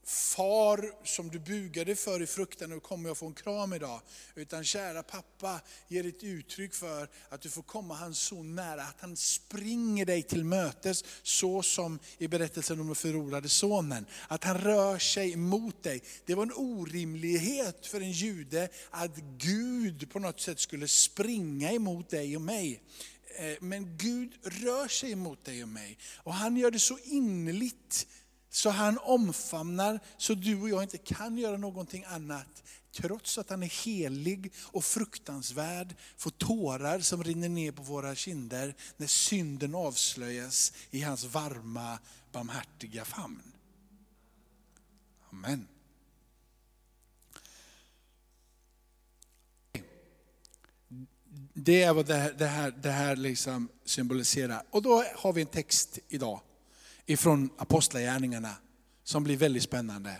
far 0.09 0.91
som 1.03 1.29
du 1.29 1.39
bugade 1.39 1.95
för 1.95 2.21
i 2.21 2.27
fruktan, 2.27 2.71
och 2.71 2.83
kommer 2.83 3.09
jag 3.09 3.17
få 3.17 3.27
en 3.27 3.33
kram 3.33 3.73
idag. 3.73 4.01
Utan 4.35 4.63
kära 4.63 5.03
pappa 5.03 5.61
ger 5.87 6.07
ett 6.07 6.23
uttryck 6.23 6.73
för 6.73 7.09
att 7.29 7.41
du 7.41 7.49
får 7.49 7.61
komma 7.61 7.95
hans 7.95 8.19
son 8.19 8.55
nära, 8.55 8.83
att 8.83 9.01
han 9.01 9.17
springer 9.17 10.05
dig 10.05 10.23
till 10.23 10.45
mötes, 10.45 11.03
så 11.23 11.63
som 11.63 11.99
i 12.17 12.27
berättelsen 12.27 12.79
om 12.79 12.85
den 12.85 12.95
förlorade 12.95 13.49
sonen. 13.49 14.05
Att 14.27 14.43
han 14.43 14.57
rör 14.57 14.97
sig 14.97 15.35
mot 15.35 15.83
dig. 15.83 16.01
Det 16.25 16.35
var 16.35 16.43
en 16.43 16.53
orimlighet 16.55 17.87
för 17.87 18.01
en 18.01 18.11
jude 18.11 18.69
att 18.89 19.15
Gud 19.37 20.11
på 20.11 20.19
något 20.19 20.41
sätt 20.41 20.59
skulle 20.59 20.87
springa 20.87 21.71
emot 21.71 22.09
dig 22.09 22.35
och 22.35 22.41
mig. 22.41 22.81
Eh, 23.37 23.57
men 23.59 23.97
Gud 23.97 24.31
rör 24.43 24.87
sig 24.87 25.15
mot 25.15 25.45
dig 25.45 25.63
och 25.63 25.69
mig. 25.69 25.97
Och 26.15 26.33
han 26.33 26.57
gör 26.57 26.71
det 26.71 26.79
så 26.79 26.97
innerligt 27.03 28.07
så 28.49 28.69
han 28.69 28.97
omfamnar 28.97 29.99
så 30.17 30.33
du 30.33 30.61
och 30.61 30.69
jag 30.69 30.83
inte 30.83 30.97
kan 30.97 31.37
göra 31.37 31.57
någonting 31.57 32.03
annat. 32.07 32.63
Trots 32.91 33.37
att 33.37 33.49
han 33.49 33.63
är 33.63 33.85
helig 33.85 34.53
och 34.63 34.83
fruktansvärd, 34.83 35.95
får 36.17 36.31
tårar 36.31 36.99
som 36.99 37.23
rinner 37.23 37.49
ner 37.49 37.71
på 37.71 37.83
våra 37.83 38.15
kinder 38.15 38.75
när 38.97 39.07
synden 39.07 39.75
avslöjas 39.75 40.73
i 40.91 41.01
hans 41.01 41.23
varma, 41.23 41.99
barmhärtiga 42.31 43.05
famn. 43.05 43.41
Amen. 45.29 45.67
Det 51.53 51.83
är 51.83 51.93
vad 51.93 52.05
det 52.05 52.15
här, 52.15 52.33
det 52.33 52.47
här, 52.47 52.71
det 52.71 52.91
här 52.91 53.15
liksom 53.15 53.69
symboliserar. 53.85 54.63
Och 54.69 54.81
då 54.81 55.03
har 55.15 55.33
vi 55.33 55.41
en 55.41 55.47
text 55.47 55.99
idag 56.07 56.41
ifrån 57.09 57.49
Apostlagärningarna 57.57 58.55
som 59.03 59.23
blir 59.23 59.37
väldigt 59.37 59.63
spännande. 59.63 60.15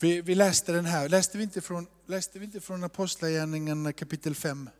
Vi, 0.00 0.20
vi, 0.20 0.34
läste 0.34 0.72
den 0.72 0.86
här, 0.86 1.08
läste 1.08 1.38
vi 1.38 1.44
inte 1.44 1.60
från, 1.60 1.86
läste 2.06 2.38
vi 2.38 2.44
inte 2.44 2.60
från 2.60 2.84
Apostlagärningarna 2.84 3.92
kapitel 3.92 4.34
5 4.34 4.70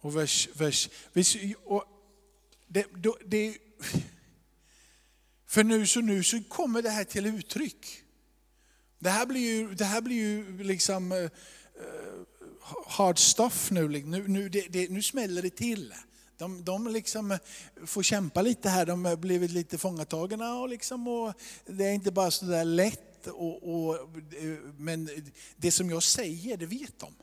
och 0.00 0.16
vers, 0.16 0.48
vers 0.54 0.88
och 1.64 1.84
det, 2.68 2.86
det, 3.26 3.56
för 5.46 5.64
nu 5.64 5.86
så 5.86 6.00
nu 6.00 6.22
så 6.22 6.42
kommer 6.48 6.82
det 6.82 6.90
här 6.90 7.04
till 7.04 7.26
uttryck. 7.26 8.02
Det 8.98 9.10
här 9.10 9.26
blir 9.26 9.40
ju, 9.40 9.74
det 9.74 9.84
här 9.84 10.00
blir 10.00 10.16
ju 10.16 10.62
liksom 10.62 11.12
uh, 11.12 11.30
hard 12.86 13.18
stuff 13.18 13.70
nu, 13.70 13.88
liksom. 13.88 14.10
nu, 14.10 14.28
nu, 14.28 14.48
det, 14.48 14.66
det, 14.68 14.90
nu 14.90 15.02
smäller 15.02 15.42
det 15.42 15.56
till. 15.56 15.94
De, 16.42 16.64
de 16.64 16.88
liksom 16.88 17.30
eh, 17.30 17.38
får 17.86 18.02
kämpa 18.02 18.42
lite 18.42 18.68
här, 18.68 18.86
de 18.86 19.04
har 19.04 19.16
blivit 19.16 19.50
lite 19.50 19.78
fångatagna 19.78 20.54
och, 20.54 20.68
liksom, 20.68 21.08
och 21.08 21.34
det 21.66 21.84
är 21.84 21.92
inte 21.92 22.10
bara 22.12 22.30
så 22.30 22.44
där 22.44 22.64
lätt. 22.64 23.26
Och, 23.26 23.86
och, 23.86 23.94
eh, 23.94 24.58
men 24.76 25.10
det 25.56 25.70
som 25.70 25.90
jag 25.90 26.02
säger, 26.02 26.56
det 26.56 26.66
vet 26.66 26.98
de. 26.98 27.14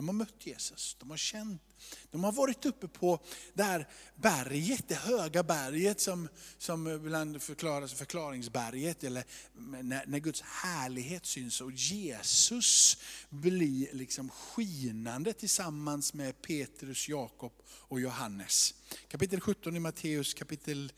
De 0.00 0.08
har 0.08 0.14
mött 0.14 0.46
Jesus, 0.46 0.96
de 1.00 1.10
har 1.10 1.16
känt 1.16 1.62
de 2.10 2.24
har 2.24 2.32
varit 2.32 2.66
uppe 2.66 2.88
på 2.88 3.20
det 3.54 3.62
här 3.62 3.88
berget, 4.14 4.88
det 4.88 4.94
höga 4.94 5.42
berget 5.42 6.00
som, 6.00 6.28
som 6.58 6.88
ibland 6.88 7.42
förklaras 7.42 7.92
förklaringsberget, 7.92 9.04
eller 9.04 9.24
när, 9.52 10.06
när 10.06 10.18
Guds 10.18 10.40
härlighet 10.40 11.26
syns 11.26 11.60
och 11.60 11.72
Jesus 11.72 12.96
blir 13.28 13.94
liksom 13.94 14.30
skinande 14.30 15.32
tillsammans 15.32 16.14
med 16.14 16.42
Petrus, 16.42 17.08
Jakob 17.08 17.52
och 17.68 18.00
Johannes. 18.00 18.74
Kapitel 19.08 19.40
17 19.40 19.76
i 19.76 19.80
Matteus, 19.80 20.34
kapitel, 20.34 20.92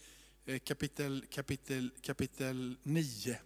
eh, 0.46 0.58
kapitel, 0.58 1.24
kapitel, 1.30 1.90
kapitel 2.02 2.76
9 2.82 3.38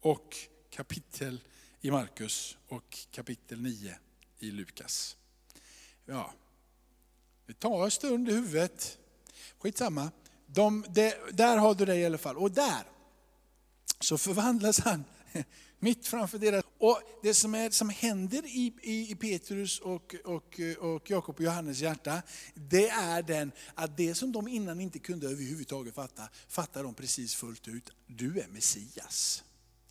och 0.00 0.36
kapitel 0.70 1.40
i 1.80 1.90
Markus 1.90 2.56
och 2.68 2.98
kapitel 3.10 3.60
9 3.60 3.98
i 4.42 4.50
Lukas. 4.50 5.16
Ja, 6.06 6.32
det 7.46 7.60
tar 7.60 7.84
en 7.84 7.90
stund 7.90 8.28
i 8.28 8.32
huvudet. 8.32 8.98
Skitsamma. 9.58 10.10
De, 10.46 10.84
de, 10.88 11.12
där 11.32 11.56
har 11.56 11.74
du 11.74 11.84
det 11.84 11.96
i 11.96 12.06
alla 12.06 12.18
fall. 12.18 12.36
Och 12.36 12.50
där 12.50 12.82
så 14.00 14.18
förvandlas 14.18 14.80
han 14.80 15.04
mitt 15.78 16.06
framför 16.06 16.38
deras... 16.38 16.64
Och 16.78 17.02
det 17.22 17.34
som, 17.34 17.54
är, 17.54 17.70
som 17.70 17.88
händer 17.88 18.46
i, 18.46 18.72
i, 18.82 19.10
i 19.10 19.14
Petrus 19.14 19.78
och, 19.78 20.14
och, 20.24 20.60
och 20.78 21.10
Jakob 21.10 21.36
och 21.36 21.40
Johannes 21.40 21.80
hjärta, 21.80 22.22
det 22.54 22.88
är 22.88 23.22
den 23.22 23.52
att 23.74 23.96
det 23.96 24.14
som 24.14 24.32
de 24.32 24.48
innan 24.48 24.80
inte 24.80 24.98
kunde 24.98 25.26
överhuvudtaget 25.26 25.94
fatta, 25.94 26.28
fattar 26.48 26.82
de 26.82 26.94
precis 26.94 27.34
fullt 27.34 27.68
ut. 27.68 27.90
Du 28.06 28.40
är 28.40 28.48
Messias 28.48 29.44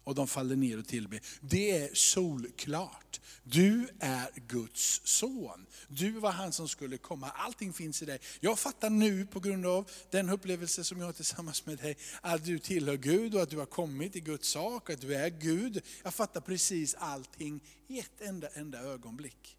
och 0.04 0.16
de 0.16 0.28
faller 0.28 0.56
ner 0.56 0.80
och 0.80 0.88
tillber. 0.88 1.22
Det 1.42 1.72
är 1.72 1.90
solklart. 1.94 3.22
Du 3.44 3.88
är 4.00 4.30
Guds 4.48 5.02
son. 5.04 5.66
Du 5.88 6.12
var 6.12 6.32
han 6.32 6.52
som 6.52 6.68
skulle 6.68 6.98
komma. 6.98 7.30
Allting 7.30 7.74
finns 7.74 8.02
i 8.02 8.06
dig. 8.06 8.20
Jag 8.40 8.60
fattar 8.60 8.90
nu 8.90 9.26
på 9.26 9.40
grund 9.40 9.66
av 9.66 9.92
den 10.10 10.30
upplevelse 10.30 10.84
som 10.84 11.00
jag 11.00 11.06
har 11.06 11.14
tillsammans 11.14 11.66
med 11.66 11.78
dig, 11.78 11.98
att 12.22 12.46
du 12.46 12.60
tillhör 12.60 12.98
Gud 12.98 13.36
och 13.36 13.42
att 13.42 13.50
du 13.50 13.58
har 13.58 13.66
kommit 13.66 14.16
i 14.16 14.20
Guds 14.20 14.50
sak, 14.50 14.90
att 14.90 15.02
du 15.02 15.16
är 15.16 15.30
Gud. 15.30 15.82
Jag 16.04 16.14
fattar 16.14 16.42
precis 16.42 16.96
allting 16.96 17.64
i 17.88 18.00
ett 18.00 18.22
enda, 18.22 18.48
enda 18.48 18.80
ögonblick. 18.80 19.59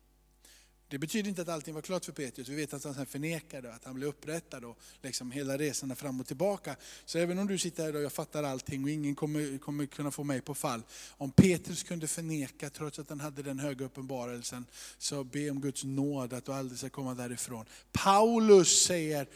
Det 0.90 0.98
betyder 0.98 1.28
inte 1.28 1.42
att 1.42 1.48
allting 1.48 1.74
var 1.74 1.82
klart 1.82 2.04
för 2.04 2.12
Petrus. 2.12 2.48
Vi 2.48 2.54
vet 2.54 2.74
att 2.74 2.84
han 2.84 2.94
sen 2.94 3.06
förnekade, 3.06 3.74
att 3.74 3.84
han 3.84 3.94
blev 3.94 4.08
upprättad 4.08 4.64
och 4.64 4.78
liksom 5.02 5.30
hela 5.30 5.58
resan 5.58 5.96
fram 5.96 6.20
och 6.20 6.26
tillbaka. 6.26 6.76
Så 7.04 7.18
även 7.18 7.38
om 7.38 7.46
du 7.46 7.58
sitter 7.58 7.82
här 7.82 7.90
idag 7.90 7.98
och 7.98 8.04
jag 8.04 8.12
fattar 8.12 8.42
allting 8.42 8.84
och 8.84 8.90
ingen 8.90 9.14
kommer, 9.14 9.58
kommer 9.58 9.86
kunna 9.86 10.10
få 10.10 10.24
mig 10.24 10.40
på 10.40 10.54
fall. 10.54 10.82
Om 11.10 11.30
Petrus 11.30 11.82
kunde 11.82 12.06
förneka 12.06 12.70
trots 12.70 12.98
att 12.98 13.08
han 13.08 13.20
hade 13.20 13.42
den 13.42 13.58
höga 13.58 13.84
uppenbarelsen, 13.84 14.66
så 14.98 15.24
be 15.24 15.50
om 15.50 15.60
Guds 15.60 15.84
nåd 15.84 16.32
att 16.32 16.44
du 16.44 16.52
aldrig 16.52 16.78
ska 16.78 16.88
komma 16.88 17.14
därifrån. 17.14 17.64
Paulus 17.92 18.82
säger, 18.82 19.26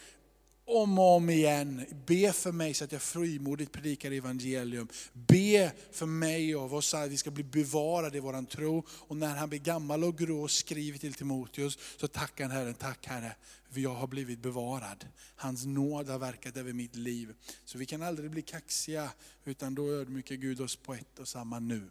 om 0.66 0.98
och 0.98 1.16
om 1.16 1.30
igen. 1.30 1.86
Be 2.06 2.32
för 2.32 2.52
mig 2.52 2.74
så 2.74 2.84
att 2.84 2.92
jag 2.92 3.02
frimodigt 3.02 3.72
predikar 3.72 4.10
evangelium. 4.10 4.88
Be 5.12 5.72
för 5.92 6.06
mig 6.06 6.56
och 6.56 6.72
oss 6.72 6.94
att 6.94 7.10
vi 7.10 7.16
ska 7.16 7.30
bli 7.30 7.44
bevarade 7.44 8.16
i 8.16 8.20
våran 8.20 8.46
tro. 8.46 8.86
Och 8.88 9.16
när 9.16 9.36
han 9.36 9.48
blir 9.48 9.58
gammal 9.58 10.04
och 10.04 10.18
grå 10.18 10.42
och 10.42 10.50
skriver 10.50 10.98
till 10.98 11.14
Timoteus 11.14 11.78
så 11.96 12.08
tackar 12.08 12.44
han 12.44 12.56
Herren, 12.56 12.74
tack 12.74 13.06
Herre, 13.06 13.36
för 13.70 13.80
jag 13.80 13.94
har 13.94 14.06
blivit 14.06 14.38
bevarad. 14.38 15.06
Hans 15.36 15.64
nåd 15.64 16.08
har 16.08 16.18
verkat 16.18 16.56
över 16.56 16.72
mitt 16.72 16.96
liv. 16.96 17.34
Så 17.64 17.78
vi 17.78 17.86
kan 17.86 18.02
aldrig 18.02 18.30
bli 18.30 18.42
kaxiga, 18.42 19.10
utan 19.44 19.74
då 19.74 19.90
ödmjukar 19.90 20.34
Gud 20.34 20.60
oss 20.60 20.76
på 20.76 20.94
ett 20.94 21.18
och 21.18 21.28
samma 21.28 21.58
nu. 21.58 21.90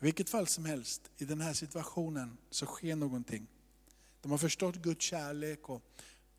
I 0.00 0.04
vilket 0.04 0.30
fall 0.30 0.46
som 0.46 0.64
helst, 0.64 1.02
i 1.18 1.24
den 1.24 1.40
här 1.40 1.52
situationen 1.52 2.38
så 2.50 2.66
sker 2.66 2.96
någonting. 2.96 3.46
De 4.22 4.30
har 4.30 4.38
förstått 4.38 4.76
Guds 4.76 5.04
kärlek 5.04 5.68
och 5.68 5.82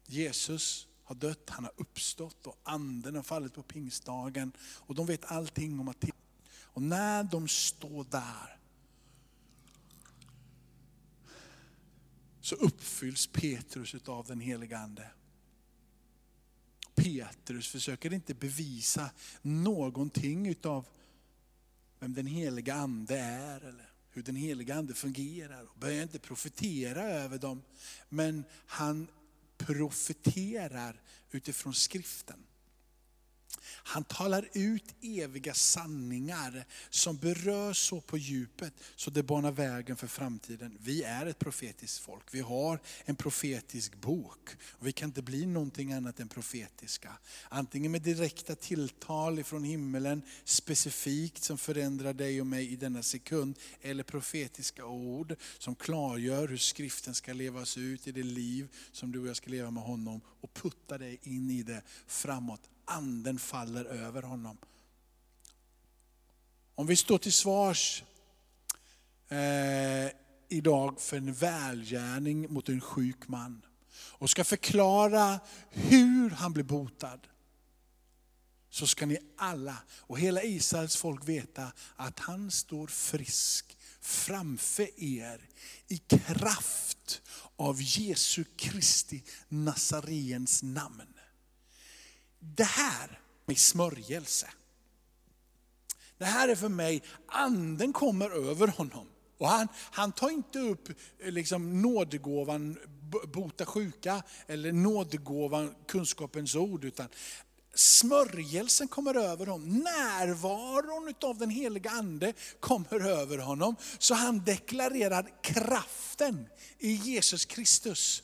Jesus 0.06 0.88
har 1.12 1.16
dött, 1.16 1.50
han 1.50 1.64
har 1.64 1.74
uppstått 1.78 2.48
och 2.48 2.60
anden 2.64 3.16
har 3.16 3.24
fallit 3.24 3.54
på 3.54 3.64
pingstdagen. 3.64 4.52
Och 4.60 4.96
de 4.96 5.06
vet 5.06 5.26
allting 5.26 5.80
om 5.80 5.88
att 5.88 6.06
Och 6.64 6.82
när 6.82 7.24
de 7.24 7.48
står 7.48 8.06
där 8.10 8.58
så 12.42 12.56
uppfylls 12.56 13.28
Petrus 13.28 13.96
av 14.06 14.26
den 14.26 14.40
heliga 14.40 14.78
Ande. 14.78 15.12
Petrus 16.96 17.68
försöker 17.68 18.14
inte 18.14 18.34
bevisa 18.34 19.12
någonting 19.42 20.48
utav 20.48 20.86
vem 22.00 22.14
den 22.14 22.28
heliga 22.28 22.74
Ande 22.74 23.18
är 23.18 23.62
eller 23.62 23.90
hur 24.10 24.24
den 24.24 24.36
heliga 24.36 24.76
Ande 24.76 24.94
fungerar. 24.94 25.64
Och 25.64 25.80
börjar 25.80 26.04
inte 26.04 26.20
profetera 26.20 27.02
över 27.02 27.38
dem. 27.38 27.62
Men 28.10 28.44
han 28.66 29.08
profeterar 29.66 31.02
utifrån 31.32 31.74
skriften. 31.74 32.46
Han 33.74 34.04
talar 34.04 34.50
ut 34.54 34.96
eviga 35.02 35.54
sanningar 35.54 36.66
som 36.90 37.18
berör 37.18 37.74
så 37.74 38.02
på 38.02 38.18
djupet 38.18 38.74
så 38.96 39.12
det 39.12 39.24
banar 39.24 39.52
vägen 39.52 39.98
för 39.98 40.08
framtiden. 40.08 40.78
Vi 40.82 41.04
är 41.04 41.26
ett 41.26 41.40
profetiskt 41.40 42.00
folk. 42.00 42.24
Vi 42.32 42.40
har 42.40 42.80
en 43.06 43.16
profetisk 43.16 43.96
bok. 43.96 44.50
Och 44.64 44.88
vi 44.88 44.92
kan 44.92 45.10
inte 45.10 45.22
bli 45.22 45.46
någonting 45.46 45.94
annat 45.94 46.20
än 46.20 46.28
profetiska. 46.28 47.18
Antingen 47.50 47.92
med 47.92 48.02
direkta 48.02 48.56
tilltal 48.56 49.40
ifrån 49.40 49.64
himmelen 49.64 50.22
specifikt 50.44 51.44
som 51.44 51.58
förändrar 51.58 52.14
dig 52.14 52.42
och 52.42 52.48
mig 52.48 52.72
i 52.72 52.76
denna 52.76 53.04
sekund. 53.04 53.60
Eller 53.82 54.04
profetiska 54.04 54.86
ord 54.86 55.36
som 55.58 55.76
klargör 55.76 56.48
hur 56.48 56.58
skriften 56.58 57.16
ska 57.16 57.34
levas 57.34 57.78
ut 57.78 58.08
i 58.08 58.12
det 58.12 58.24
liv 58.24 58.68
som 58.92 59.12
du 59.12 59.20
och 59.20 59.28
jag 59.28 59.36
ska 59.36 59.50
leva 59.50 59.72
med 59.72 59.84
honom. 59.84 60.22
Och 60.42 60.54
putta 60.54 60.98
dig 60.98 61.20
in 61.24 61.50
i 61.50 61.64
det 61.64 61.82
framåt 62.08 62.62
anden 62.92 63.40
faller 63.40 63.86
över 63.86 64.22
honom. 64.22 64.58
Om 66.76 66.88
vi 66.88 66.96
står 66.96 67.18
till 67.18 67.34
svars 67.34 68.04
eh, 69.28 70.12
idag 70.50 71.02
för 71.02 71.18
en 71.18 71.34
välgärning 71.34 72.54
mot 72.54 72.70
en 72.70 72.82
sjuk 72.82 73.28
man 73.28 73.66
och 73.94 74.30
ska 74.30 74.44
förklara 74.44 75.40
hur 75.70 76.30
han 76.30 76.54
blir 76.54 76.64
botad, 76.64 77.20
så 78.70 78.88
ska 78.88 79.06
ni 79.06 79.18
alla 79.38 79.78
och 79.90 80.20
hela 80.20 80.44
Israels 80.44 80.96
folk 80.96 81.30
veta 81.30 81.72
att 81.96 82.20
han 82.20 82.52
står 82.52 82.88
frisk 82.88 83.78
framför 84.02 85.04
er 85.04 85.50
i 85.88 85.98
kraft 85.98 87.22
av 87.56 87.82
Jesu 87.82 88.44
Kristi 88.58 89.24
Nazarens 89.48 90.64
namn. 90.64 91.11
Det 92.42 92.64
här 92.64 93.20
med 93.46 93.58
smörjelse. 93.58 94.50
Det 96.18 96.26
här 96.26 96.48
är 96.48 96.56
för 96.56 96.70
mig, 96.70 97.04
anden 97.28 97.94
kommer 97.94 98.50
över 98.50 98.68
honom. 98.68 99.08
Och 99.38 99.48
han, 99.48 99.68
han 99.76 100.12
tar 100.12 100.30
inte 100.30 100.60
upp 100.60 100.90
eh, 101.20 101.32
liksom, 101.32 101.82
nådegåvan 101.82 102.78
bota 103.34 103.66
sjuka 103.66 104.24
eller 104.48 104.72
nådegåvan 104.72 105.76
kunskapens 105.88 106.56
ord. 106.56 106.86
Utan 106.86 107.08
smörjelsen 107.74 108.88
kommer 108.88 109.16
över 109.16 109.46
honom, 109.46 109.70
närvaron 109.70 111.14
av 111.22 111.38
den 111.38 111.50
heliga 111.50 111.90
ande 111.90 112.34
kommer 112.60 113.08
över 113.08 113.38
honom. 113.38 113.76
Så 114.00 114.14
han 114.14 114.44
deklarerar 114.44 115.44
kraften 115.44 116.48
i 116.80 116.92
Jesus 116.92 117.46
Kristus. 117.46 118.24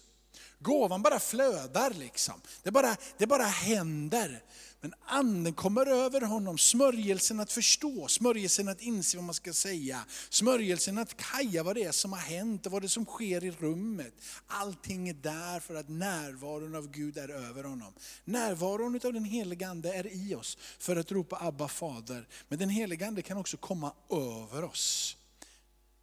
Gåvan 0.59 1.01
bara 1.01 1.19
flödar 1.19 1.93
liksom. 1.93 2.41
Det 2.63 2.71
bara, 2.71 2.95
det 3.17 3.27
bara 3.27 3.43
händer. 3.43 4.43
Men 4.81 4.93
anden 5.05 5.53
kommer 5.53 5.85
över 5.85 6.21
honom, 6.21 6.57
smörjelsen 6.57 7.39
att 7.39 7.51
förstå, 7.51 8.07
smörjelsen 8.07 8.67
att 8.67 8.81
inse 8.81 9.17
vad 9.17 9.23
man 9.23 9.33
ska 9.33 9.53
säga, 9.53 10.05
smörjelsen 10.29 10.97
att 10.97 11.17
kaja 11.17 11.63
vad 11.63 11.75
det 11.75 11.83
är 11.83 11.91
som 11.91 12.13
har 12.13 12.19
hänt 12.19 12.65
och 12.65 12.71
vad 12.71 12.81
det 12.81 12.85
är 12.85 12.89
som 12.89 13.05
sker 13.05 13.43
i 13.43 13.51
rummet. 13.51 14.13
Allting 14.47 15.09
är 15.09 15.13
där 15.13 15.59
för 15.59 15.75
att 15.75 15.89
närvaron 15.89 16.75
av 16.75 16.91
Gud 16.91 17.17
är 17.17 17.29
över 17.29 17.63
honom. 17.63 17.93
Närvaron 18.25 18.99
av 19.03 19.13
den 19.13 19.25
helige 19.25 19.67
Ande 19.67 19.93
är 19.93 20.07
i 20.07 20.35
oss 20.35 20.57
för 20.79 20.95
att 20.95 21.11
ropa 21.11 21.37
Abba 21.41 21.67
fader. 21.67 22.27
Men 22.47 22.59
den 22.59 22.69
helige 22.69 23.07
Ande 23.07 23.21
kan 23.21 23.37
också 23.37 23.57
komma 23.57 23.93
över 24.11 24.63
oss. 24.63 25.17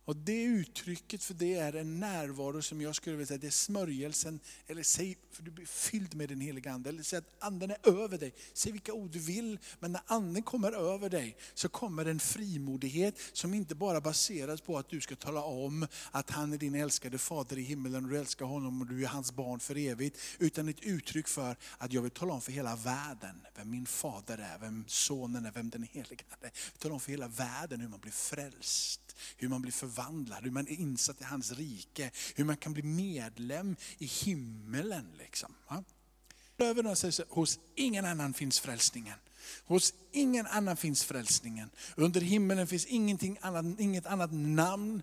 Och 0.05 0.17
det 0.17 0.43
uttrycket 0.43 1.23
för 1.23 1.35
det 1.35 1.55
är 1.55 1.73
en 1.73 2.01
närvaro 2.01 2.63
som 2.63 2.81
jag 2.81 2.95
skulle 2.95 3.17
vilja 3.17 3.27
säga, 3.27 3.39
det 3.39 3.47
är 3.47 3.51
smörjelsen, 3.51 4.41
eller 4.67 4.83
säg, 4.83 5.17
för 5.31 5.43
du 5.43 5.51
blir 5.51 5.67
fylld 5.67 6.15
med 6.15 6.29
den 6.29 6.41
heliga 6.41 6.73
Ande, 6.73 6.89
eller 6.89 7.03
säg 7.03 7.19
att 7.19 7.35
anden 7.39 7.71
är 7.71 7.89
över 7.89 8.19
dig. 8.19 8.35
Säg 8.53 8.73
vilka 8.73 8.93
ord 8.93 9.11
du 9.11 9.19
vill, 9.19 9.59
men 9.79 9.93
när 9.93 10.03
anden 10.07 10.43
kommer 10.43 10.73
över 10.73 11.11
dig 11.11 11.37
så 11.55 11.69
kommer 11.69 12.05
en 12.05 12.21
frimodighet 12.21 13.19
som 13.33 13.55
inte 13.55 13.75
bara 13.75 14.01
baseras 14.01 14.61
på 14.61 14.79
att 14.79 14.89
du 14.89 15.01
ska 15.01 15.17
tala 15.17 15.43
om 15.43 15.87
att 16.11 16.31
han 16.31 16.53
är 16.53 16.59
din 16.59 16.75
älskade 16.75 17.19
fader 17.19 17.59
i 17.59 17.63
himmelen 17.63 18.05
och 18.05 18.11
du 18.11 18.19
älskar 18.19 18.47
honom 18.47 18.81
och 18.81 18.87
du 18.87 19.05
är 19.05 19.09
hans 19.09 19.33
barn 19.33 19.61
för 19.61 19.77
evigt. 19.77 20.19
Utan 20.39 20.69
ett 20.69 20.81
uttryck 20.81 21.29
för 21.29 21.57
att 21.79 21.93
jag 21.93 22.03
vill 22.03 22.11
tala 22.11 22.33
om 22.33 22.41
för 22.41 22.53
hela 22.53 22.77
världen 22.77 23.47
vem 23.57 23.71
min 23.71 23.87
fader 23.87 24.39
är, 24.39 24.59
vem 24.59 24.85
sonen 24.87 25.47
är, 25.47 25.53
vem 25.53 25.71
den 25.71 25.83
heliga 25.83 26.25
är. 26.41 26.45
Jag 26.45 26.51
vill 26.73 26.79
tala 26.79 26.95
om 26.95 27.01
för 27.01 27.11
hela 27.11 27.29
världen 27.29 27.81
hur 27.81 27.89
man 27.89 28.01
blir 28.01 28.13
frälst 28.13 29.04
hur 29.37 29.49
man 29.49 29.63
blir 29.63 29.73
förvandlad, 29.73 30.45
hur 30.45 30.51
man 30.51 30.69
är 30.69 30.81
insatt 30.81 31.21
i 31.21 31.25
hans 31.25 31.53
rike, 31.53 32.11
hur 32.35 32.45
man 32.45 32.57
kan 32.57 32.73
bli 32.73 32.83
medlem 32.83 33.77
i 33.99 34.07
himmelen. 34.07 35.07
Liksom. 35.19 35.55
Hos 37.29 37.59
ingen 37.75 38.05
annan 38.05 38.35
finns 38.35 38.61
frälsningen. 38.61 39.19
Hos 39.65 39.95
ingen 40.13 40.47
annan 40.47 40.77
finns 40.77 41.05
frälsningen. 41.05 41.71
Under 41.97 42.21
himmelen 42.21 42.67
finns 42.67 42.87
ingenting 42.87 43.39
annat, 43.41 43.81
inget 43.81 44.07
annat 44.07 44.31
namn 44.33 45.03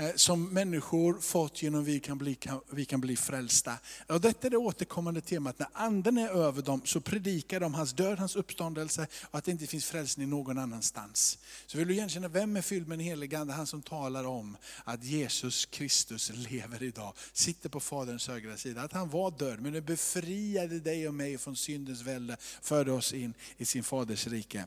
Eh, 0.00 0.14
som 0.14 0.48
människor 0.48 1.20
fått 1.20 1.62
genom 1.62 1.84
vi 1.84 2.00
kan 2.00 2.18
bli, 2.18 2.38
vi 2.70 2.84
kan 2.84 3.00
bli 3.00 3.16
frälsta. 3.16 3.78
Och 4.06 4.20
detta 4.20 4.46
är 4.46 4.50
det 4.50 4.56
återkommande 4.56 5.20
temat. 5.20 5.58
När 5.58 5.68
anden 5.72 6.18
är 6.18 6.28
över 6.28 6.62
dem 6.62 6.82
så 6.84 7.00
predikar 7.00 7.60
de 7.60 7.74
hans 7.74 7.92
död, 7.92 8.18
hans 8.18 8.36
uppståndelse 8.36 9.06
och 9.22 9.38
att 9.38 9.44
det 9.44 9.50
inte 9.50 9.66
finns 9.66 9.86
frälsning 9.86 10.30
någon 10.30 10.58
annanstans. 10.58 11.38
Så 11.66 11.78
vill 11.78 11.88
du 11.88 11.94
igenkänna 11.94 12.28
vem 12.28 12.56
är 12.56 12.62
fylld 12.62 12.88
med 12.88 12.98
den 12.98 13.06
helige 13.06 13.38
Ande? 13.38 13.52
Han 13.52 13.66
som 13.66 13.82
talar 13.82 14.24
om 14.24 14.56
att 14.84 15.04
Jesus 15.04 15.66
Kristus 15.66 16.32
lever 16.34 16.82
idag, 16.82 17.12
sitter 17.32 17.68
på 17.68 17.80
Faderns 17.80 18.28
högra 18.28 18.56
sida. 18.56 18.82
Att 18.82 18.92
han 18.92 19.10
var 19.10 19.30
död 19.30 19.60
men 19.60 19.72
nu 19.72 19.80
befriade 19.80 20.80
dig 20.80 21.08
och 21.08 21.14
mig 21.14 21.38
från 21.38 21.56
syndens 21.56 22.02
välde, 22.02 22.36
förde 22.62 22.92
oss 22.92 23.12
in 23.12 23.34
i 23.56 23.64
sin 23.64 23.82
Faders 23.82 24.26
rike. 24.26 24.66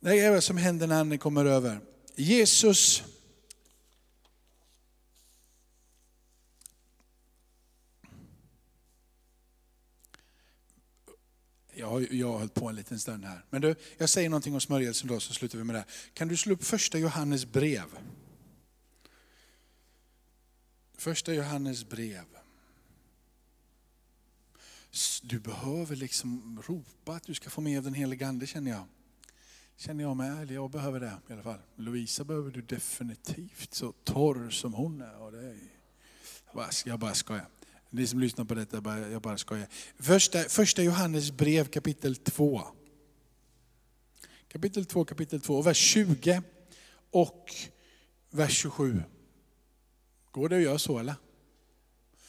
Det 0.00 0.20
är 0.20 0.30
vad 0.30 0.44
som 0.44 0.56
händer 0.56 0.86
när 0.86 1.00
anden 1.00 1.18
kommer 1.18 1.44
över. 1.44 1.80
Jesus 2.16 3.02
Jag 11.80 11.88
har, 11.88 12.06
jag 12.10 12.26
har 12.26 12.38
hållit 12.38 12.54
på 12.54 12.68
en 12.68 12.76
liten 12.76 12.98
stund 12.98 13.24
här. 13.24 13.44
Men 13.50 13.62
du, 13.62 13.74
jag 13.98 14.08
säger 14.08 14.28
någonting 14.28 14.54
om 14.54 14.60
smörjelsen 14.60 15.08
då 15.08 15.20
så 15.20 15.32
slutar 15.32 15.58
vi 15.58 15.64
med 15.64 15.74
det. 15.74 15.84
Kan 16.14 16.28
du 16.28 16.36
slå 16.36 16.54
upp 16.54 16.64
första 16.64 16.98
Johannes 16.98 17.46
brev? 17.46 17.86
Första 20.94 21.34
Johannes 21.34 21.88
brev. 21.88 22.24
Du 25.22 25.38
behöver 25.38 25.96
liksom 25.96 26.62
ropa 26.66 27.12
att 27.12 27.24
du 27.24 27.34
ska 27.34 27.50
få 27.50 27.60
med 27.60 27.82
den 27.82 27.94
helige 27.94 28.26
Ande 28.26 28.46
känner 28.46 28.70
jag. 28.70 28.84
Känner 29.76 30.04
jag 30.04 30.16
med, 30.16 30.42
eller 30.42 30.54
jag 30.54 30.70
behöver 30.70 31.00
det 31.00 31.16
i 31.28 31.32
alla 31.32 31.42
fall. 31.42 31.60
Lovisa 31.76 32.24
behöver 32.24 32.50
du 32.50 32.62
definitivt, 32.62 33.74
så 33.74 33.92
torr 33.92 34.50
som 34.50 34.74
hon 34.74 35.00
är. 35.00 35.22
Och 35.22 35.32
det 35.32 35.38
är 35.38 35.58
jag 36.84 36.98
bara 36.98 37.14
skojar. 37.14 37.46
Ni 37.90 38.06
som 38.06 38.20
lyssnar 38.20 38.44
på 38.44 38.54
detta, 38.54 38.76
jag 39.12 39.22
bara 39.22 39.38
skojar. 39.38 39.66
Första, 39.98 40.38
första 40.38 40.82
Johannes 40.82 41.30
brev 41.30 41.68
kapitel 41.68 42.16
2. 42.16 42.62
Kapitel 44.48 44.86
2, 44.86 45.04
kapitel 45.04 45.40
2, 45.40 45.62
vers 45.62 45.76
20 45.76 46.42
och 47.10 47.54
vers 48.30 48.58
27. 48.58 49.02
Går 50.30 50.48
det 50.48 50.56
att 50.56 50.62
göra 50.62 50.78
så 50.78 50.98
eller? 50.98 51.14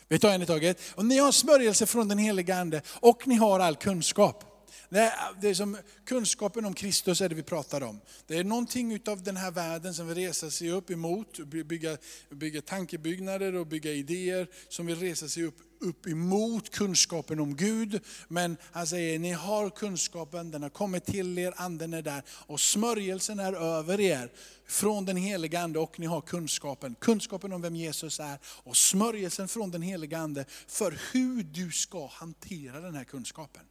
Vi 0.08 0.20
tar 0.20 0.30
en 0.30 0.42
i 0.42 0.46
taget. 0.46 0.82
Och 0.96 1.06
ni 1.06 1.18
har 1.18 1.32
smörjelse 1.32 1.86
från 1.86 2.08
den 2.08 2.18
heliga 2.18 2.56
Ande 2.56 2.82
och 2.88 3.28
ni 3.28 3.36
har 3.36 3.60
all 3.60 3.76
kunskap. 3.76 4.51
Det 4.90 5.50
är 5.50 5.54
som 5.54 5.78
kunskapen 6.06 6.66
om 6.66 6.74
Kristus 6.74 7.22
är 7.22 7.30
det 7.30 7.36
vi 7.36 7.44
pratar 7.44 7.84
om. 7.84 8.02
Det 8.28 8.38
är 8.38 8.44
någonting 8.44 9.00
av 9.08 9.24
den 9.24 9.38
här 9.38 9.52
världen 9.52 9.94
som 9.94 10.08
vill 10.08 10.18
resa 10.18 10.52
sig 10.52 10.72
upp 10.72 10.90
emot, 10.90 11.40
bygga, 11.40 11.98
bygga 12.30 12.62
tankebyggnader 12.62 13.56
och 13.56 13.68
bygga 13.68 13.92
idéer 13.92 14.48
som 14.70 14.86
vill 14.86 15.00
resa 15.00 15.28
sig 15.28 15.44
upp 15.44 15.58
upp 15.82 16.08
emot 16.08 16.70
kunskapen 16.70 17.40
om 17.40 17.56
Gud. 17.56 18.00
Men 18.28 18.58
han 18.72 18.88
säger, 18.88 19.20
ni 19.20 19.32
har 19.32 19.70
kunskapen, 19.70 20.52
den 20.52 20.64
har 20.64 20.70
kommit 20.70 21.06
till 21.06 21.40
er, 21.40 21.54
anden 21.56 21.94
är 21.94 22.02
där 22.02 22.24
och 22.30 22.60
smörjelsen 22.60 23.40
är 23.40 23.54
över 23.54 24.00
er 24.00 24.32
från 24.68 25.06
den 25.06 25.18
heliga 25.18 25.60
Ande 25.60 25.80
och 25.80 26.00
ni 26.00 26.06
har 26.06 26.22
kunskapen. 26.22 26.96
Kunskapen 27.00 27.54
om 27.54 27.62
vem 27.62 27.76
Jesus 27.76 28.20
är 28.20 28.40
och 28.44 28.78
smörjelsen 28.78 29.48
från 29.48 29.72
den 29.72 29.82
heliga 29.82 30.18
Ande 30.18 30.46
för 30.68 31.00
hur 31.12 31.44
du 31.44 31.72
ska 31.72 32.08
hantera 32.08 32.80
den 32.80 32.96
här 32.96 33.04
kunskapen 33.04 33.64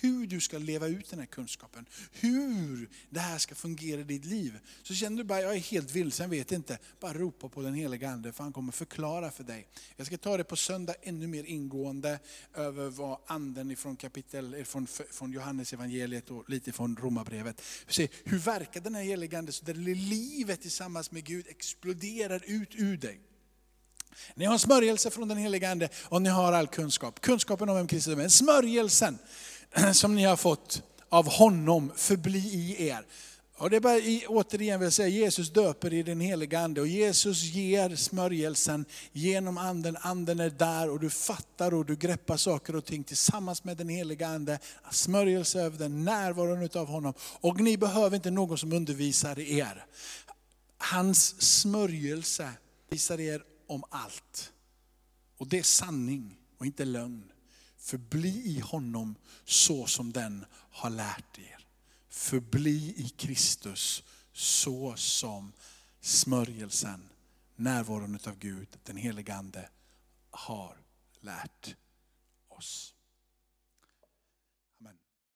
hur 0.00 0.26
du 0.26 0.40
ska 0.40 0.58
leva 0.58 0.86
ut 0.86 1.10
den 1.10 1.18
här 1.18 1.26
kunskapen. 1.26 1.86
Hur 2.12 2.88
det 3.10 3.20
här 3.20 3.38
ska 3.38 3.54
fungera 3.54 4.00
i 4.00 4.04
ditt 4.04 4.24
liv. 4.24 4.58
Så 4.82 4.94
känner 4.94 5.16
du 5.16 5.24
bara, 5.24 5.40
jag 5.40 5.54
är 5.54 5.58
helt 5.58 5.90
vilsen, 5.90 6.30
vet 6.30 6.52
inte. 6.52 6.78
Bara 7.00 7.14
ropa 7.14 7.48
på 7.48 7.62
den 7.62 7.74
heliga 7.74 8.10
Ande 8.10 8.32
för 8.32 8.44
han 8.44 8.52
kommer 8.52 8.72
förklara 8.72 9.30
för 9.30 9.44
dig. 9.44 9.66
Jag 9.96 10.06
ska 10.06 10.18
ta 10.18 10.36
det 10.36 10.44
på 10.44 10.56
söndag 10.56 10.94
ännu 11.02 11.26
mer 11.26 11.44
ingående 11.44 12.18
över 12.54 12.88
vad 12.88 13.18
anden 13.26 13.70
ifrån 13.70 13.96
kapitel, 13.96 14.64
från, 14.64 14.86
från 14.86 15.32
Johannes 15.32 15.72
evangeliet 15.72 16.30
och 16.30 16.50
lite 16.50 16.72
från 16.72 16.96
Romarbrevet. 16.96 17.62
Se, 17.88 18.08
hur 18.24 18.38
verkar 18.38 18.80
den 18.80 18.94
här 18.94 19.02
heliga 19.02 19.38
Ande 19.38 19.52
så 19.52 19.64
där 19.64 19.74
livet 19.94 20.62
tillsammans 20.62 21.10
med 21.10 21.24
Gud 21.24 21.46
exploderar 21.48 22.42
ut 22.46 22.74
ur 22.74 22.96
dig. 22.96 23.20
Ni 24.34 24.44
har 24.44 24.58
smörjelse 24.58 25.10
från 25.10 25.28
den 25.28 25.38
helige 25.38 25.70
Ande 25.70 25.88
och 26.04 26.22
ni 26.22 26.28
har 26.28 26.52
all 26.52 26.68
kunskap. 26.68 27.20
Kunskapen 27.20 27.68
om 27.68 27.76
vem 27.76 27.86
Kristus 27.86 28.12
är. 28.12 28.16
Men 28.16 28.30
smörjelsen 28.30 29.18
som 29.92 30.14
ni 30.14 30.24
har 30.24 30.36
fått 30.36 30.82
av 31.08 31.28
honom 31.28 31.92
förbli 31.96 32.38
i 32.38 32.88
er. 32.88 33.06
Och 33.60 33.70
det 33.70 33.76
är 33.76 33.80
bara, 33.80 34.00
återigen 34.28 34.80
vill 34.80 34.86
jag 34.86 34.92
säga, 34.92 35.08
Jesus 35.08 35.50
döper 35.50 35.92
i 35.92 36.02
den 36.02 36.20
heliga 36.20 36.60
Ande 36.60 36.80
och 36.80 36.86
Jesus 36.86 37.42
ger 37.42 37.96
smörjelsen 37.96 38.84
genom 39.12 39.58
Anden. 39.58 39.96
Anden 40.00 40.40
är 40.40 40.50
där 40.50 40.90
och 40.90 41.00
du 41.00 41.10
fattar 41.10 41.74
och 41.74 41.86
du 41.86 41.96
greppar 41.96 42.36
saker 42.36 42.76
och 42.76 42.84
ting 42.84 43.04
tillsammans 43.04 43.64
med 43.64 43.76
den 43.76 43.88
heliga 43.88 44.28
Ande. 44.28 44.58
Smörjelse 44.90 45.60
över 45.60 45.78
den, 45.78 46.04
närvaron 46.04 46.62
utav 46.62 46.86
honom. 46.86 47.14
Och 47.20 47.60
ni 47.60 47.76
behöver 47.76 48.16
inte 48.16 48.30
någon 48.30 48.58
som 48.58 48.72
undervisar 48.72 49.38
er. 49.38 49.84
Hans 50.78 51.42
smörjelse 51.60 52.50
visar 52.90 53.20
er 53.20 53.42
om 53.66 53.84
allt. 53.90 54.52
Och 55.38 55.46
det 55.46 55.58
är 55.58 55.62
sanning 55.62 56.36
och 56.58 56.66
inte 56.66 56.84
lögn. 56.84 57.29
Förbli 57.90 58.42
i 58.44 58.60
honom 58.60 59.16
så 59.44 59.86
som 59.86 60.12
den 60.12 60.44
har 60.52 60.90
lärt 60.90 61.38
er. 61.38 61.66
Förbli 62.08 62.94
i 62.96 63.08
Kristus 63.08 64.02
så 64.32 64.96
som 64.96 65.52
smörjelsen, 66.00 67.08
närvaron 67.56 68.18
av 68.26 68.38
Gud, 68.38 68.68
den 68.82 68.96
helige 68.96 69.34
Ande, 69.34 69.68
har 70.30 70.76
lärt 71.20 71.74
oss. 72.48 72.94